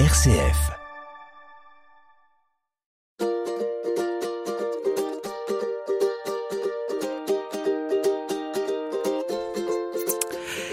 RCF. 0.00 0.72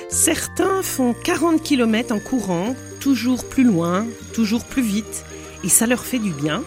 Certains 0.09 0.81
font 0.81 1.13
40 1.13 1.61
km 1.61 2.15
en 2.15 2.19
courant, 2.19 2.75
toujours 2.99 3.47
plus 3.47 3.63
loin, 3.63 4.07
toujours 4.33 4.65
plus 4.65 4.81
vite, 4.81 5.23
et 5.63 5.69
ça 5.69 5.85
leur 5.85 6.03
fait 6.03 6.17
du 6.17 6.31
bien. 6.31 6.63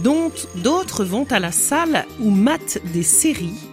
D'autres 0.00 1.04
vont 1.06 1.24
à 1.30 1.38
la 1.38 1.50
salle 1.50 2.04
ou 2.20 2.28
matent 2.28 2.76
des 2.92 3.02
séries. 3.02 3.70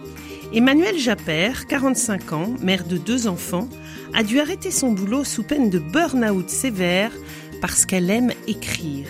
Emmanuel 0.54 0.98
Japper, 0.98 1.52
45 1.68 2.32
ans, 2.32 2.54
mère 2.62 2.84
de 2.84 2.96
deux 2.96 3.26
enfants, 3.26 3.68
a 4.14 4.22
dû 4.22 4.40
arrêter 4.40 4.70
son 4.70 4.92
boulot 4.92 5.24
sous 5.24 5.42
peine 5.42 5.68
de 5.68 5.78
burn-out 5.78 6.48
sévère 6.48 7.12
parce 7.60 7.86
qu'elle 7.86 8.10
aime 8.10 8.32
écrire. 8.46 9.08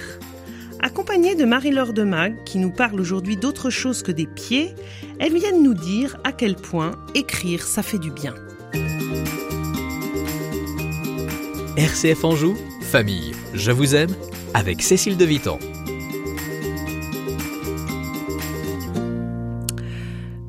Accompagnée 0.81 1.35
de 1.35 1.45
Marie-Laure 1.45 1.93
de 1.93 2.05
Mag, 2.05 2.45
qui 2.45 2.59
nous 2.59 2.71
parle 2.71 3.01
aujourd'hui 3.01 3.37
d'autre 3.37 3.71
chose 3.71 4.03
que 4.03 4.13
des 4.13 4.27
pieds, 4.27 4.75
elle 5.19 5.35
vient 5.35 5.53
de 5.53 5.63
nous 5.63 5.75
dire 5.75 6.19
à 6.25 6.33
quel 6.33 6.55
point 6.55 6.93
écrire 7.15 7.63
ça 7.67 7.83
fait 7.83 7.99
du 7.99 8.11
bien. 8.11 8.35
RCF 11.77 12.25
Anjou, 12.25 12.57
famille, 12.83 13.33
je 13.55 13.71
vous 13.71 13.95
aime, 13.95 14.15
avec 14.55 14.83
Cécile 14.83 15.17
de 15.17 15.25
Vitan. 15.25 15.59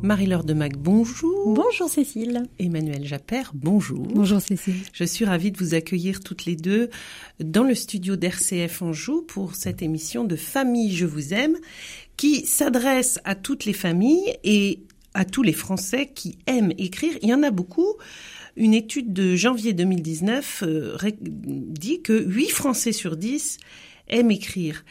Marie-Laure 0.10 0.44
de 0.44 0.56
Mac, 0.56 0.76
bonjour. 0.76 1.54
Bonjour 1.54 1.88
Cécile. 1.88 2.42
Emmanuel 2.58 3.06
Japper, 3.06 3.44
bonjour. 3.54 4.08
Bonjour 4.08 4.42
Cécile. 4.42 4.74
Je 4.92 5.04
suis 5.04 5.24
ravie 5.24 5.52
de 5.52 5.60
vous 5.60 5.76
accueillir 5.76 6.22
toutes 6.22 6.46
les 6.46 6.56
deux 6.56 6.90
dans 7.40 7.64
le 7.64 7.76
studio 7.76 8.16
d'RCF 8.16 8.82
Anjou 8.82 9.22
pour 9.22 9.54
cette 9.54 9.84
émission 9.84 10.24
de 10.24 10.36
Famille 10.36 10.96
Je 10.96 11.06
vous 11.06 11.36
aime 11.36 11.56
qui 12.18 12.48
s'adresse 12.48 13.20
à 13.24 13.36
toutes 13.36 13.66
les 13.66 13.74
familles 13.74 14.36
et 14.44 14.80
à 15.14 15.26
tous 15.26 15.44
les 15.44 15.54
Français 15.54 16.08
qui 16.08 16.40
aiment 16.48 16.74
écrire. 16.80 17.14
Il 17.22 17.30
y 17.30 17.34
en 17.36 17.44
a 17.44 17.52
beaucoup. 17.52 17.94
Une 18.58 18.74
étude 18.74 19.14
de 19.14 19.36
janvier 19.36 19.74
2019 19.74 20.64
euh, 20.66 20.98
dit 21.22 22.02
que 22.02 22.20
8 22.20 22.50
Français 22.50 22.94
sur 22.94 23.16
10 23.16 23.60
aiment 24.08 24.32
écrire. 24.32 24.84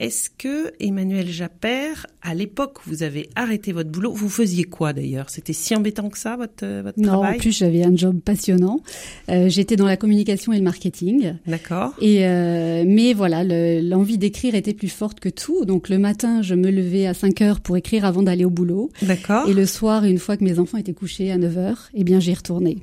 Est-ce 0.00 0.30
que 0.30 0.72
Emmanuel 0.78 1.28
Japper, 1.28 1.92
à 2.22 2.32
l'époque 2.32 2.78
où 2.86 2.90
vous 2.90 3.02
avez 3.02 3.28
arrêté 3.34 3.72
votre 3.72 3.90
boulot, 3.90 4.12
vous 4.12 4.28
faisiez 4.28 4.62
quoi 4.62 4.92
d'ailleurs? 4.92 5.28
C'était 5.28 5.52
si 5.52 5.74
embêtant 5.74 6.08
que 6.08 6.18
ça 6.18 6.36
votre, 6.36 6.82
votre 6.82 7.00
non, 7.00 7.08
travail? 7.08 7.34
en 7.34 7.38
plus 7.38 7.58
j'avais 7.58 7.82
un 7.82 7.96
job 7.96 8.20
passionnant. 8.24 8.80
Euh, 9.28 9.48
J'étais 9.48 9.74
dans 9.74 9.86
la 9.86 9.96
communication 9.96 10.52
et 10.52 10.58
le 10.58 10.62
marketing. 10.62 11.34
D'accord. 11.46 11.94
Et 12.00 12.26
euh, 12.26 12.84
mais 12.86 13.12
voilà, 13.12 13.42
l'envie 13.42 14.18
d'écrire 14.18 14.54
était 14.54 14.72
plus 14.72 14.88
forte 14.88 15.18
que 15.18 15.28
tout. 15.28 15.64
Donc 15.64 15.88
le 15.88 15.98
matin, 15.98 16.42
je 16.42 16.54
me 16.54 16.70
levais 16.70 17.06
à 17.06 17.14
5 17.14 17.42
heures 17.42 17.60
pour 17.60 17.76
écrire 17.76 18.04
avant 18.04 18.22
d'aller 18.22 18.44
au 18.44 18.50
boulot. 18.50 18.90
D'accord. 19.02 19.48
Et 19.48 19.54
le 19.54 19.66
soir, 19.66 20.04
une 20.04 20.18
fois 20.18 20.36
que 20.36 20.44
mes 20.44 20.60
enfants 20.60 20.78
étaient 20.78 20.92
couchés 20.92 21.32
à 21.32 21.38
9 21.38 21.58
heures, 21.58 21.88
eh 21.94 22.04
bien 22.04 22.20
j'y 22.20 22.34
retournais. 22.34 22.76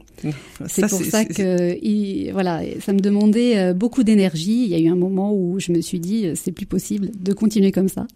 C'est 0.68 0.90
pour 0.90 1.02
ça 1.02 1.24
que 1.24 1.78
il, 1.82 2.32
voilà, 2.34 2.62
ça 2.82 2.92
me 2.92 3.00
demandait 3.00 3.58
euh, 3.58 3.74
beaucoup 3.74 4.04
d'énergie. 4.04 4.66
Il 4.66 4.70
y 4.70 4.76
a 4.76 4.80
eu 4.80 4.90
un 4.90 4.96
moment 4.96 5.34
où 5.34 5.62
je 5.62 5.72
me 5.72 5.80
suis 5.80 6.02
dit 6.02 6.28
c'est 6.36 6.52
plus 6.52 6.66
possible 6.66 7.05
de 7.20 7.34
continuer 7.34 7.72
comme 7.72 7.90
ça. 7.90 8.08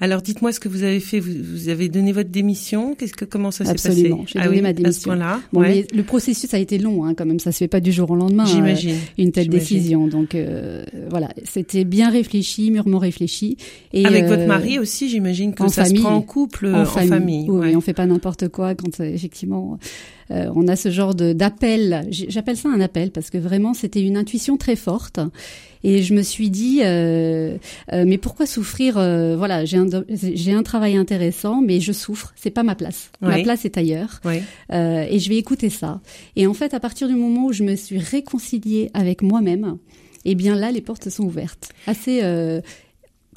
Alors 0.00 0.22
dites-moi 0.22 0.52
ce 0.52 0.60
que 0.60 0.68
vous 0.68 0.84
avez 0.84 1.00
fait. 1.00 1.18
Vous, 1.18 1.32
vous 1.42 1.68
avez 1.70 1.88
donné 1.88 2.12
votre 2.12 2.28
démission. 2.30 2.94
Qu'est-ce 2.94 3.14
que 3.14 3.24
comment 3.24 3.50
ça 3.50 3.64
s'est 3.64 3.72
passé? 3.72 3.88
Absolument, 3.88 4.22
j'ai 4.28 4.38
Ah 4.38 4.44
donné 4.44 4.58
oui, 4.58 4.62
ma 4.62 4.68
à 4.68 4.72
ce 4.72 4.76
démission. 4.76 5.10
point-là. 5.10 5.40
Bon, 5.52 5.60
ouais. 5.62 5.68
mais 5.90 5.96
le 5.96 6.04
processus 6.04 6.54
a 6.54 6.58
été 6.58 6.78
long, 6.78 7.04
hein, 7.04 7.14
quand 7.14 7.26
même. 7.26 7.40
Ça 7.40 7.50
se 7.50 7.58
fait 7.58 7.66
pas 7.66 7.80
du 7.80 7.90
jour 7.90 8.08
au 8.12 8.14
lendemain. 8.14 8.44
euh, 8.44 8.46
J'imagine. 8.46 8.94
une 9.18 9.32
telle 9.32 9.48
décision. 9.48 10.06
Donc 10.06 10.36
euh, 10.36 10.84
voilà, 11.10 11.30
c'était 11.42 11.82
bien 11.84 12.10
réfléchi, 12.10 12.70
mûrement 12.70 12.98
réfléchi. 12.98 13.56
Et 13.92 14.06
Avec 14.06 14.22
euh, 14.22 14.28
votre 14.28 14.46
mari 14.46 14.78
aussi, 14.78 15.08
j'imagine 15.08 15.52
que 15.52 15.64
en 15.64 15.68
ça 15.68 15.82
famille. 15.82 15.98
se 15.98 16.02
prend 16.04 16.14
en 16.14 16.22
couple, 16.22 16.66
euh, 16.66 16.74
en, 16.76 16.82
en 16.82 16.84
famille. 16.84 17.08
famille. 17.08 17.46
Oui, 17.50 17.74
on 17.74 17.80
fait 17.80 17.92
pas 17.92 18.06
n'importe 18.06 18.46
quoi 18.50 18.76
quand 18.76 19.00
euh, 19.00 19.04
effectivement 19.04 19.80
euh, 20.30 20.50
on 20.54 20.68
a 20.68 20.76
ce 20.76 20.90
genre 20.90 21.14
de 21.14 21.32
d'appel. 21.32 22.06
J'appelle 22.10 22.56
ça 22.56 22.68
un 22.68 22.80
appel 22.80 23.10
parce 23.10 23.30
que 23.30 23.38
vraiment 23.38 23.74
c'était 23.74 24.02
une 24.02 24.16
intuition 24.16 24.56
très 24.56 24.76
forte. 24.76 25.20
Et 25.84 26.02
je 26.02 26.14
me 26.14 26.22
suis 26.22 26.50
dit, 26.50 26.80
euh, 26.82 27.56
euh, 27.92 28.04
mais 28.06 28.18
pourquoi 28.18 28.46
souffrir 28.46 28.98
euh, 28.98 29.36
Voilà, 29.36 29.64
j'ai 29.64 29.76
un 29.76 29.86
j'ai 30.10 30.52
un 30.52 30.62
travail 30.62 30.96
intéressant, 30.96 31.60
mais 31.60 31.80
je 31.80 31.92
souffre. 31.92 32.32
C'est 32.36 32.50
pas 32.50 32.62
ma 32.62 32.74
place. 32.74 33.10
Ma 33.20 33.38
place 33.42 33.64
est 33.64 33.78
ailleurs. 33.78 34.20
Euh, 34.24 35.06
et 35.08 35.18
je 35.18 35.28
vais 35.28 35.36
écouter 35.36 35.70
ça. 35.70 36.00
Et 36.36 36.46
en 36.46 36.54
fait, 36.54 36.74
à 36.74 36.80
partir 36.80 37.08
du 37.08 37.14
moment 37.14 37.46
où 37.46 37.52
je 37.52 37.62
me 37.62 37.76
suis 37.76 37.98
réconciliée 37.98 38.90
avec 38.94 39.22
moi-même, 39.22 39.78
eh 40.24 40.34
bien 40.34 40.56
là, 40.56 40.72
les 40.72 40.80
portes 40.80 41.08
sont 41.10 41.24
ouvertes. 41.24 41.70
Assez. 41.86 42.20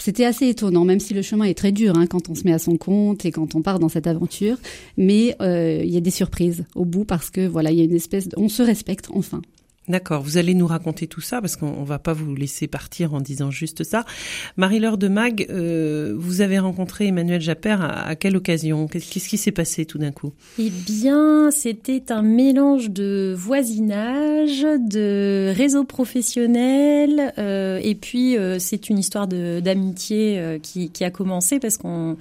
C'était 0.01 0.25
assez 0.25 0.47
étonnant, 0.47 0.83
même 0.83 0.99
si 0.99 1.13
le 1.13 1.21
chemin 1.21 1.45
est 1.45 1.57
très 1.57 1.71
dur 1.71 1.95
hein, 1.95 2.07
quand 2.07 2.29
on 2.29 2.35
se 2.35 2.43
met 2.43 2.53
à 2.53 2.59
son 2.59 2.77
compte 2.77 3.23
et 3.25 3.31
quand 3.31 3.55
on 3.55 3.61
part 3.61 3.79
dans 3.79 3.89
cette 3.89 4.07
aventure. 4.07 4.57
Mais 4.97 5.35
euh, 5.41 5.81
il 5.83 5.91
y 5.91 5.97
a 5.97 6.01
des 6.01 6.11
surprises 6.11 6.65
au 6.75 6.85
bout 6.85 7.05
parce 7.05 7.29
que 7.29 7.47
voilà, 7.47 7.71
il 7.71 7.77
y 7.77 7.81
a 7.81 7.83
une 7.83 7.95
espèce, 7.95 8.27
de... 8.27 8.35
on 8.37 8.49
se 8.49 8.63
respecte 8.63 9.09
enfin. 9.13 9.41
D'accord, 9.91 10.21
vous 10.21 10.37
allez 10.37 10.53
nous 10.53 10.67
raconter 10.67 11.05
tout 11.05 11.19
ça 11.19 11.41
parce 11.41 11.57
qu'on 11.57 11.67
on 11.67 11.83
va 11.83 11.99
pas 11.99 12.13
vous 12.13 12.33
laisser 12.33 12.67
partir 12.67 13.13
en 13.13 13.19
disant 13.19 13.51
juste 13.51 13.83
ça. 13.83 14.05
Marie-Laure 14.55 14.97
de 14.97 15.09
Mag, 15.09 15.47
euh, 15.49 16.15
vous 16.17 16.39
avez 16.39 16.59
rencontré 16.59 17.07
Emmanuel 17.07 17.41
Japper 17.41 17.75
à, 17.81 18.15
quelle 18.15 18.37
occasion? 18.37 18.87
Qu'est-ce 18.87 19.27
qui 19.27 19.37
s'est 19.37 19.51
passé 19.51 19.85
tout 19.85 19.97
d'un 19.97 20.13
coup? 20.13 20.31
Eh 20.57 20.69
bien, 20.69 21.51
c'était 21.51 22.09
un 22.13 22.21
mélange 22.21 22.89
de 22.89 23.35
voisinage, 23.37 24.61
de 24.61 25.51
réseau 25.57 25.83
professionnel, 25.83 27.33
euh, 27.37 27.77
et 27.83 27.95
puis 27.95 28.37
euh, 28.37 28.59
c'est 28.59 28.89
une 28.89 28.97
histoire 28.97 29.27
d'amitié 29.27 30.59
qui 30.63 31.03
a 31.03 31.11
commencé 31.11 31.59
parce 31.59 31.75
qu'on, 31.75 32.15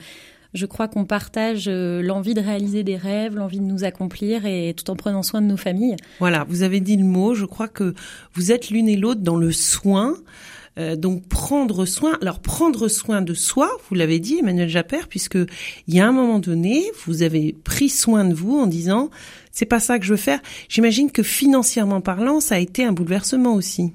je 0.55 0.66
crois 0.66 0.88
qu'on 0.88 1.05
partage 1.05 1.66
euh, 1.69 2.03
l'envie 2.03 2.34
de 2.34 2.41
réaliser 2.41 2.83
des 2.83 2.97
rêves, 2.97 3.37
l'envie 3.37 3.61
de 3.61 3.65
nous 3.65 3.84
accomplir, 3.84 4.47
et 4.47 4.75
tout 4.75 4.91
en 4.91 4.97
prenant 4.97 5.22
soin 5.22 5.41
de 5.41 5.47
nos 5.47 5.56
familles. 5.56 5.97
Voilà, 6.19 6.44
vous 6.49 6.62
avez 6.62 6.81
dit 6.81 6.97
le 6.97 7.05
mot. 7.05 7.34
Je 7.34 7.44
crois 7.44 7.69
que 7.69 7.94
vous 8.34 8.53
êtes 8.53 8.71
l'une 8.71 8.89
et 8.89 8.97
l'autre 8.97 9.21
dans 9.21 9.37
le 9.37 9.53
soin. 9.53 10.15
Euh, 10.78 10.94
donc 10.94 11.27
prendre 11.27 11.84
soin, 11.84 12.16
alors 12.22 12.39
prendre 12.39 12.87
soin 12.89 13.22
de 13.22 13.34
soi, 13.34 13.69
vous 13.89 13.97
l'avez 13.97 14.21
dit 14.21 14.39
Emmanuel 14.39 14.69
Japper, 14.69 15.00
puisque 15.09 15.39
il 15.89 15.94
y 15.94 16.00
a 16.00 16.06
un 16.06 16.12
moment 16.12 16.39
donné, 16.39 16.84
vous 17.05 17.22
avez 17.22 17.56
pris 17.65 17.89
soin 17.89 18.25
de 18.25 18.34
vous 18.34 18.56
en 18.56 18.66
disant 18.66 19.10
c'est 19.50 19.66
pas 19.66 19.81
ça 19.81 19.99
que 19.99 20.05
je 20.05 20.12
veux 20.12 20.16
faire. 20.16 20.41
J'imagine 20.69 21.10
que 21.10 21.25
financièrement 21.25 22.00
parlant, 22.00 22.41
ça 22.41 22.55
a 22.55 22.59
été 22.59 22.84
un 22.84 22.93
bouleversement 22.93 23.55
aussi. 23.55 23.93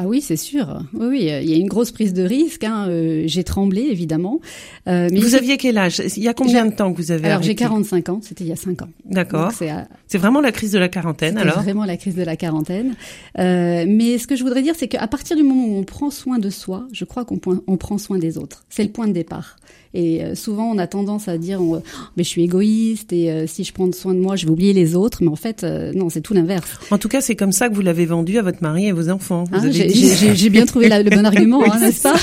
Ah 0.00 0.06
oui, 0.06 0.20
c'est 0.20 0.36
sûr. 0.36 0.82
Oui, 0.94 1.06
oui, 1.08 1.30
euh, 1.30 1.40
il 1.42 1.50
y 1.50 1.54
a 1.54 1.56
une 1.56 1.66
grosse 1.66 1.90
prise 1.90 2.14
de 2.14 2.22
risque. 2.22 2.62
Hein. 2.62 2.86
euh, 2.88 3.24
j'ai 3.26 3.42
tremblé 3.42 3.80
évidemment. 3.82 4.40
Euh, 4.86 5.08
mais 5.12 5.18
vous 5.18 5.34
aviez 5.34 5.56
quel 5.56 5.76
âge? 5.76 6.00
Il 6.16 6.22
y 6.22 6.28
a 6.28 6.34
combien 6.34 6.66
de 6.66 6.72
temps 6.74 6.92
que 6.92 6.96
vous 6.98 7.10
avez 7.10 7.26
alors 7.26 7.42
j'ai 7.42 7.48
arrêté? 7.50 7.64
45 7.64 8.08
ans, 8.10 8.20
c'était 8.22 8.44
il 8.44 8.48
y 8.50 8.52
a 8.52 8.56
5 8.56 8.82
ans. 8.82 8.88
D'accord. 9.04 9.50
C'est 9.52 9.70
à- 9.70 9.88
vraiment 10.14 10.40
la 10.40 10.52
crise 10.52 10.70
de 10.70 10.78
la 10.78 10.88
quarantaine 10.88 11.36
alors? 11.36 11.60
vraiment 11.62 11.84
la 11.84 11.96
crise 11.96 12.14
de 12.14 12.22
la 12.22 12.36
quarantaine. 12.36 12.94
Euh, 13.38 13.84
mais 13.88 14.18
ce 14.18 14.26
que 14.28 14.36
je 14.36 14.44
voudrais 14.44 14.62
dire, 14.62 14.74
c'est 14.76 14.88
qu'à 14.88 15.06
partir 15.08 15.36
du 15.36 15.42
moment 15.42 15.64
où 15.66 15.76
on 15.78 15.84
prend 15.84 16.10
soin 16.10 16.38
de 16.38 16.48
soi, 16.50 16.86
je 16.92 17.04
crois 17.04 17.24
qu'on 17.24 17.40
on 17.66 17.76
prend 17.76 17.98
soin 17.98 18.18
des 18.18 18.38
autres. 18.38 18.64
C'est 18.68 18.84
le 18.84 18.90
point 18.90 19.08
de 19.08 19.12
départ. 19.12 19.56
Et 19.94 20.22
euh, 20.22 20.34
souvent, 20.34 20.70
on 20.70 20.78
a 20.78 20.86
tendance 20.86 21.28
à 21.28 21.38
dire, 21.38 21.60
on, 21.62 21.76
Oh, 21.76 21.82
mais 22.16 22.24
je 22.24 22.28
suis 22.28 22.44
égoïste 22.44 23.12
et 23.12 23.30
euh, 23.30 23.46
si 23.46 23.64
je 23.64 23.72
prends 23.72 23.90
soin 23.92 24.14
de 24.14 24.20
moi, 24.20 24.36
je 24.36 24.44
vais 24.46 24.50
oublier 24.52 24.72
les 24.72 24.94
autres. 24.96 25.18
Mais 25.22 25.28
en 25.28 25.36
fait, 25.36 25.64
euh, 25.64 25.92
non, 25.94 26.10
c'est 26.10 26.20
tout 26.20 26.34
l'inverse. 26.34 26.68
En 26.90 26.98
tout 26.98 27.08
cas, 27.08 27.20
c'est 27.20 27.36
comme 27.36 27.52
ça 27.52 27.68
que 27.68 27.74
vous 27.74 27.80
l'avez 27.80 28.04
vendu 28.06 28.38
à 28.38 28.42
votre 28.42 28.62
mari 28.62 28.86
et 28.86 28.92
vos 28.92 29.08
enfants. 29.10 29.44
Hein, 29.52 29.60
j'ai- 29.70 30.50
bien 30.50 30.66
trouvé 30.66 30.88
la- 30.88 31.02
le 31.02 31.10
bon 31.10 31.24
argument, 31.24 31.62
hein, 31.72 31.78
n'est-ce 31.80 32.02
pas? 32.02 32.16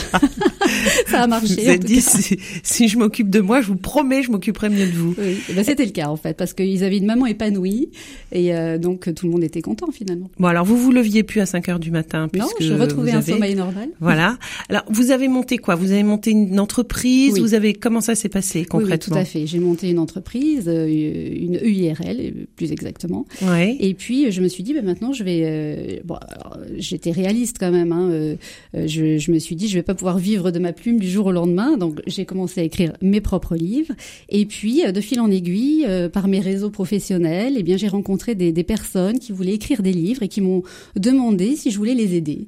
Ça 1.08 1.24
a 1.24 1.28
marché. 1.28 1.56
vous 1.56 1.70
avez 1.70 1.78
dit 1.80 2.02
si, 2.02 2.38
si 2.64 2.88
je 2.88 2.98
m'occupe 2.98 3.30
de 3.30 3.40
moi, 3.40 3.62
je 3.62 3.68
vous 3.68 3.76
promets, 3.76 4.24
je 4.24 4.32
m'occuperai 4.32 4.70
mieux 4.70 4.86
de 4.88 4.92
vous. 4.92 5.16
Oui, 5.18 5.38
eh 5.50 5.54
ben, 5.54 5.64
c'était 5.64 5.86
le 5.86 5.92
cas 5.92 6.08
en 6.08 6.16
fait, 6.18 6.36
parce 6.38 6.54
qu'ils 6.54 6.84
avaient 6.84 6.98
une 6.98 7.06
maman 7.06 7.26
épanouie 7.26 7.90
et 8.32 8.56
euh, 8.56 8.78
donc 8.78 9.14
tout 9.14 9.26
le 9.26 9.32
monde 9.32 9.44
était 9.44 9.62
content 9.62 9.92
finalement. 9.92 10.30
Bon, 10.40 10.48
alors 10.48 10.66
vous 10.66 10.78
vous 10.78 10.92
leviez 10.92 11.24
plus 11.24 11.42
à 11.42 11.46
5 11.46 11.70
heures 11.70 11.80
du 11.80 11.92
matin 11.92 12.24
Non, 12.24 12.30
puisque 12.32 12.62
je 12.62 12.74
retrouvais 12.74 13.12
vous 13.12 13.18
un 13.18 13.20
avez... 13.20 13.34
sommeil 13.34 13.56
normal. 13.56 13.90
Voilà. 14.00 14.38
Alors, 14.70 14.84
vous 14.90 15.12
avez 15.12 15.28
monté 15.28 15.58
quoi? 15.58 15.76
Vous 15.76 15.92
avez 15.92 16.04
monté 16.04 16.32
une 16.32 16.60
entreprise? 16.60 17.34
Oui. 17.34 17.40
Vous 17.42 17.54
avez 17.54 17.74
comment 17.74 18.02
ça 18.02 18.16
s'est 18.16 18.30
passé 18.30 18.60
Oui, 18.60 18.62
oui, 18.64 18.68
concrètement 18.68 19.16
tout 19.16 19.22
à 19.22 19.26
fait. 19.26 19.46
J'ai 19.48 19.60
monté 19.60 19.90
une 19.90 20.00
entreprise, 20.00 20.66
euh, 20.68 20.88
une 20.88 21.60
UIRL 21.62 22.34
plus 22.56 22.72
exactement. 22.72 23.26
Ouais. 23.42 23.76
Et 23.80 23.94
puis 23.94 24.32
je 24.32 24.42
me 24.42 24.48
suis 24.48 24.64
dit, 24.64 24.74
ben 24.74 24.84
maintenant 24.86 25.14
je 25.14 25.24
vais. 25.24 25.42
euh, 25.46 26.00
bon, 26.04 26.16
alors, 26.16 26.60
j'étais 26.78 27.12
réaliste 27.12 27.58
quand 27.60 27.72
même. 27.72 27.92
Hein, 27.92 28.36
je, 28.74 29.18
je 29.18 29.32
me 29.32 29.40
suis 29.40 29.56
dit, 29.56 29.68
je 29.68 29.76
vais 29.76 29.84
pas 29.84 29.96
pouvoir 29.96 30.18
vivre 30.18 30.52
de 30.52 30.60
ma 30.60 30.74
plume 30.76 31.00
du 31.00 31.10
jour 31.10 31.26
au 31.28 31.32
lendemain. 31.32 31.78
Donc 31.78 32.02
j'ai 32.06 32.26
commencé 32.26 32.62
à 32.62 32.64
écrire 32.64 32.94
mes 33.02 33.22
propres 33.22 33.56
livres. 33.56 33.94
Et 34.30 34.46
puis 34.46 34.86
euh, 34.86 34.92
de 34.92 35.02
fil 35.02 35.20
en 35.20 35.32
aiguille, 35.32 35.86
euh, 35.88 36.10
par 36.10 36.28
mes 36.28 36.40
réseaux 36.40 36.70
professionnels, 36.70 37.56
eh 37.58 37.64
bien 37.64 37.78
j'ai 37.78 37.88
rencontré 37.88 38.36
des, 38.36 38.52
des 38.52 38.64
personnes 38.64 39.18
qui 39.20 39.32
voulaient 39.32 39.56
écrire 39.56 39.82
des 39.82 39.94
livres 39.94 40.22
et 40.24 40.28
qui 40.28 40.42
m'ont 40.42 40.62
demandé 40.96 41.56
si 41.56 41.72
je 41.72 41.78
voulais 41.78 41.96
les 41.96 42.16
aider. 42.16 42.48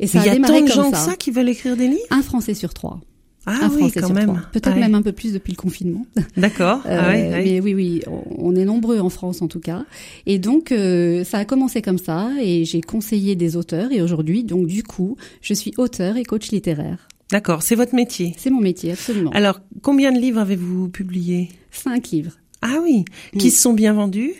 Et 0.00 0.06
ça 0.06 0.20
Il 0.20 0.26
y 0.26 0.28
a 0.28 0.32
a 0.32 0.34
démarré 0.34 0.60
tant 0.60 0.64
de 0.64 0.70
comme 0.72 0.82
gens 0.84 0.90
ça. 0.90 1.04
que 1.04 1.10
ça 1.10 1.16
qui 1.16 1.30
veulent 1.30 1.48
écrire 1.48 1.76
des 1.76 1.88
livres? 1.88 2.00
Un 2.10 2.22
Français 2.22 2.54
sur 2.54 2.72
trois. 2.74 3.00
Ah 3.46 3.58
un 3.64 3.68
oui, 3.68 3.76
Français 3.76 4.00
quand 4.00 4.06
sur 4.06 4.14
même. 4.16 4.40
Peut-être 4.52 4.68
Ah 4.70 4.74
ouais. 4.74 4.80
même 4.80 4.94
un 4.94 5.02
peu 5.02 5.12
plus 5.12 5.34
depuis 5.34 5.52
le 5.52 5.56
confinement. 5.58 6.06
D'accord. 6.36 6.80
ah 6.86 6.88
Euh, 6.88 7.12
ouais, 7.12 7.30
ouais. 7.30 7.44
Mais 7.44 7.60
oui, 7.60 7.74
oui, 7.74 8.02
on- 8.06 8.22
on 8.52 8.56
est 8.56 8.64
nombreux 8.64 9.00
en 9.00 9.10
France 9.10 9.42
en 9.42 9.48
tout 9.48 9.60
cas. 9.60 9.84
Et 10.24 10.38
donc, 10.38 10.72
euh, 10.72 11.24
ça 11.24 11.38
a 11.38 11.44
commencé 11.44 11.82
comme 11.82 11.98
ça 11.98 12.30
et 12.42 12.64
j'ai 12.64 12.80
conseillé 12.80 13.36
des 13.36 13.56
auteurs 13.56 13.92
et 13.92 14.00
aujourd'hui, 14.00 14.44
donc 14.44 14.66
du 14.66 14.82
coup, 14.82 15.16
je 15.42 15.52
suis 15.52 15.74
auteur 15.76 16.16
et 16.16 16.24
coach 16.24 16.50
littéraire. 16.52 17.06
D'accord, 17.30 17.62
c'est 17.62 17.74
votre 17.74 17.94
métier. 17.94 18.34
C'est 18.36 18.50
mon 18.50 18.60
métier, 18.60 18.92
absolument. 18.92 19.30
Alors, 19.30 19.60
combien 19.82 20.12
de 20.12 20.18
livres 20.18 20.40
avez-vous 20.40 20.88
publiés 20.88 21.48
Cinq 21.70 22.08
livres. 22.10 22.32
Ah 22.62 22.78
oui, 22.82 23.04
qui 23.38 23.48
Mm. 23.48 23.50
se 23.50 23.60
sont 23.60 23.72
bien 23.72 23.92
vendus? 23.92 24.32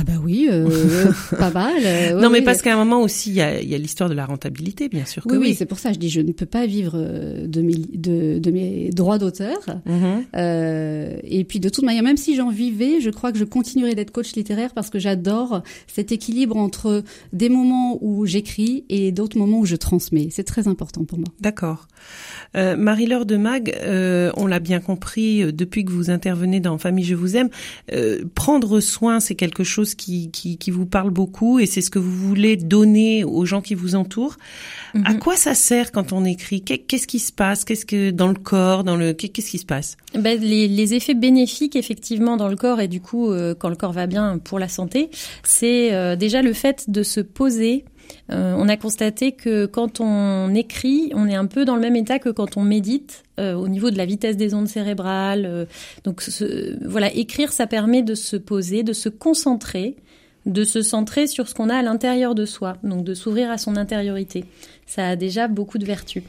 Ah 0.00 0.04
bah 0.04 0.12
oui, 0.22 0.46
euh, 0.48 0.68
pas 1.38 1.50
mal. 1.50 1.74
euh, 1.84 2.14
ouais, 2.14 2.22
Non, 2.22 2.30
mais 2.30 2.38
oui. 2.38 2.44
parce 2.44 2.62
qu'à 2.62 2.72
un 2.74 2.76
moment 2.76 3.02
aussi, 3.02 3.30
il 3.30 3.36
y 3.36 3.40
a, 3.40 3.60
y 3.60 3.74
a 3.74 3.78
l'histoire 3.78 4.08
de 4.08 4.14
la 4.14 4.26
rentabilité, 4.26 4.88
bien 4.88 5.04
sûr 5.04 5.24
que 5.24 5.30
Oui, 5.32 5.38
oui. 5.38 5.46
oui, 5.48 5.54
c'est 5.58 5.66
pour 5.66 5.78
ça 5.80 5.88
que 5.88 5.96
je 5.96 5.98
dis 6.00 6.08
je 6.08 6.20
ne 6.20 6.30
peux 6.32 6.46
pas 6.46 6.66
vivre 6.66 6.92
euh, 6.94 7.46
de 7.48 7.60
mes, 7.62 7.74
de, 7.74 8.38
de 8.38 8.50
mes 8.52 8.90
droits 8.90 9.18
d'auteur. 9.18 9.58
Mhm. 9.86 10.24
Euh, 10.36 11.16
et 11.24 11.42
puis 11.44 11.58
de 11.58 11.68
toute 11.68 11.84
manière, 11.84 12.02
même 12.04 12.16
si 12.16 12.36
j'en 12.36 12.50
vivais, 12.50 13.00
je 13.00 13.10
crois 13.10 13.32
que 13.32 13.38
je 13.38 13.44
continuerai 13.44 13.94
d'être 13.96 14.12
coach 14.12 14.34
littéraire 14.36 14.72
parce 14.74 14.88
que 14.90 14.98
j'adore 14.98 15.62
cet 15.88 16.12
équilibre 16.12 16.56
entre 16.56 17.02
des 17.32 17.48
moments 17.48 17.98
où 18.00 18.24
j'écris 18.26 18.84
et 18.88 19.10
d'autres 19.10 19.36
moments 19.38 19.58
où 19.58 19.66
je 19.66 19.76
transmets. 19.76 20.28
C'est 20.30 20.44
très 20.44 20.68
important 20.68 21.04
pour 21.04 21.18
moi. 21.18 21.28
D'accord. 21.40 21.88
Marie-Laure 22.54 23.26
de 23.26 23.36
Mag, 23.36 23.74
on 24.36 24.46
l'a 24.46 24.58
bien 24.60 24.80
compris 24.80 25.52
depuis 25.52 25.84
que 25.84 25.90
vous 25.92 26.10
intervenez 26.10 26.60
dans 26.60 26.78
Famille 26.78 27.04
Je 27.04 27.14
vous 27.14 27.36
aime, 27.36 27.48
prendre 28.34 28.80
soin, 28.80 29.20
c'est 29.20 29.34
quelque 29.34 29.64
chose 29.64 29.87
qui, 29.94 30.30
qui, 30.30 30.58
qui 30.58 30.70
vous 30.70 30.86
parle 30.86 31.10
beaucoup 31.10 31.58
et 31.58 31.66
c'est 31.66 31.80
ce 31.80 31.90
que 31.90 31.98
vous 31.98 32.10
voulez 32.12 32.56
donner 32.56 33.24
aux 33.24 33.44
gens 33.44 33.60
qui 33.60 33.74
vous 33.74 33.94
entourent. 33.94 34.36
À 35.04 35.12
Mhm. 35.12 35.18
quoi 35.18 35.36
ça 35.36 35.54
sert 35.54 35.92
quand 35.92 36.12
on 36.12 36.24
écrit 36.24 36.62
Qu'est- 36.62 36.78
Qu'est-ce 36.78 37.06
qui 37.06 37.18
se 37.18 37.30
passe 37.32 37.64
Qu'est-ce 37.64 37.84
que 37.86 38.10
dans 38.10 38.28
le 38.28 38.34
corps, 38.34 38.84
dans 38.84 38.96
le 38.96 39.12
qu'est-ce 39.12 39.50
qui 39.50 39.58
se 39.58 39.66
passe? 39.66 39.96
Ben, 40.18 40.40
les, 40.40 40.66
les 40.68 40.94
effets 40.94 41.14
bénéfiques 41.14 41.76
effectivement 41.76 42.36
dans 42.36 42.48
le 42.48 42.56
corps 42.56 42.80
et 42.80 42.88
du 42.88 43.00
coup 43.00 43.30
euh, 43.30 43.54
quand 43.54 43.68
le 43.68 43.76
corps 43.76 43.92
va 43.92 44.06
bien 44.06 44.38
pour 44.38 44.58
la 44.58 44.68
santé, 44.68 45.10
c'est 45.44 45.92
euh, 45.92 46.16
déjà 46.16 46.42
le 46.42 46.52
fait 46.52 46.84
de 46.88 47.02
se 47.02 47.20
poser. 47.20 47.84
Euh, 48.30 48.54
on 48.56 48.68
a 48.68 48.76
constaté 48.76 49.32
que 49.32 49.66
quand 49.66 50.00
on 50.00 50.54
écrit, 50.54 51.12
on 51.14 51.26
est 51.26 51.34
un 51.34 51.46
peu 51.46 51.64
dans 51.64 51.74
le 51.74 51.80
même 51.80 51.96
état 51.96 52.18
que 52.18 52.28
quand 52.28 52.56
on 52.56 52.62
médite 52.62 53.24
euh, 53.40 53.54
au 53.54 53.68
niveau 53.68 53.90
de 53.90 53.96
la 53.96 54.06
vitesse 54.06 54.36
des 54.36 54.54
ondes 54.54 54.68
cérébrales. 54.68 55.46
euh, 55.46 55.64
donc 56.04 56.22
voilà, 56.84 57.12
écrire, 57.14 57.52
ça 57.52 57.66
permet 57.66 58.02
de 58.02 58.14
se 58.14 58.36
poser, 58.36 58.82
de 58.82 58.92
se 58.92 59.08
concentrer, 59.08 59.96
de 60.46 60.64
se 60.64 60.82
centrer 60.82 61.26
sur 61.26 61.48
ce 61.48 61.54
qu'on 61.54 61.68
a 61.68 61.76
à 61.76 61.82
l'intérieur 61.82 62.34
de 62.34 62.44
soi, 62.44 62.76
donc 62.82 63.04
de 63.04 63.14
s'ouvrir 63.14 63.50
à 63.50 63.58
son 63.58 63.76
intériorité. 63.76 64.44
Ça 64.86 65.08
a 65.08 65.16
déjà 65.16 65.48
beaucoup 65.48 65.78
de 65.78 65.84
vertus. 65.84 66.22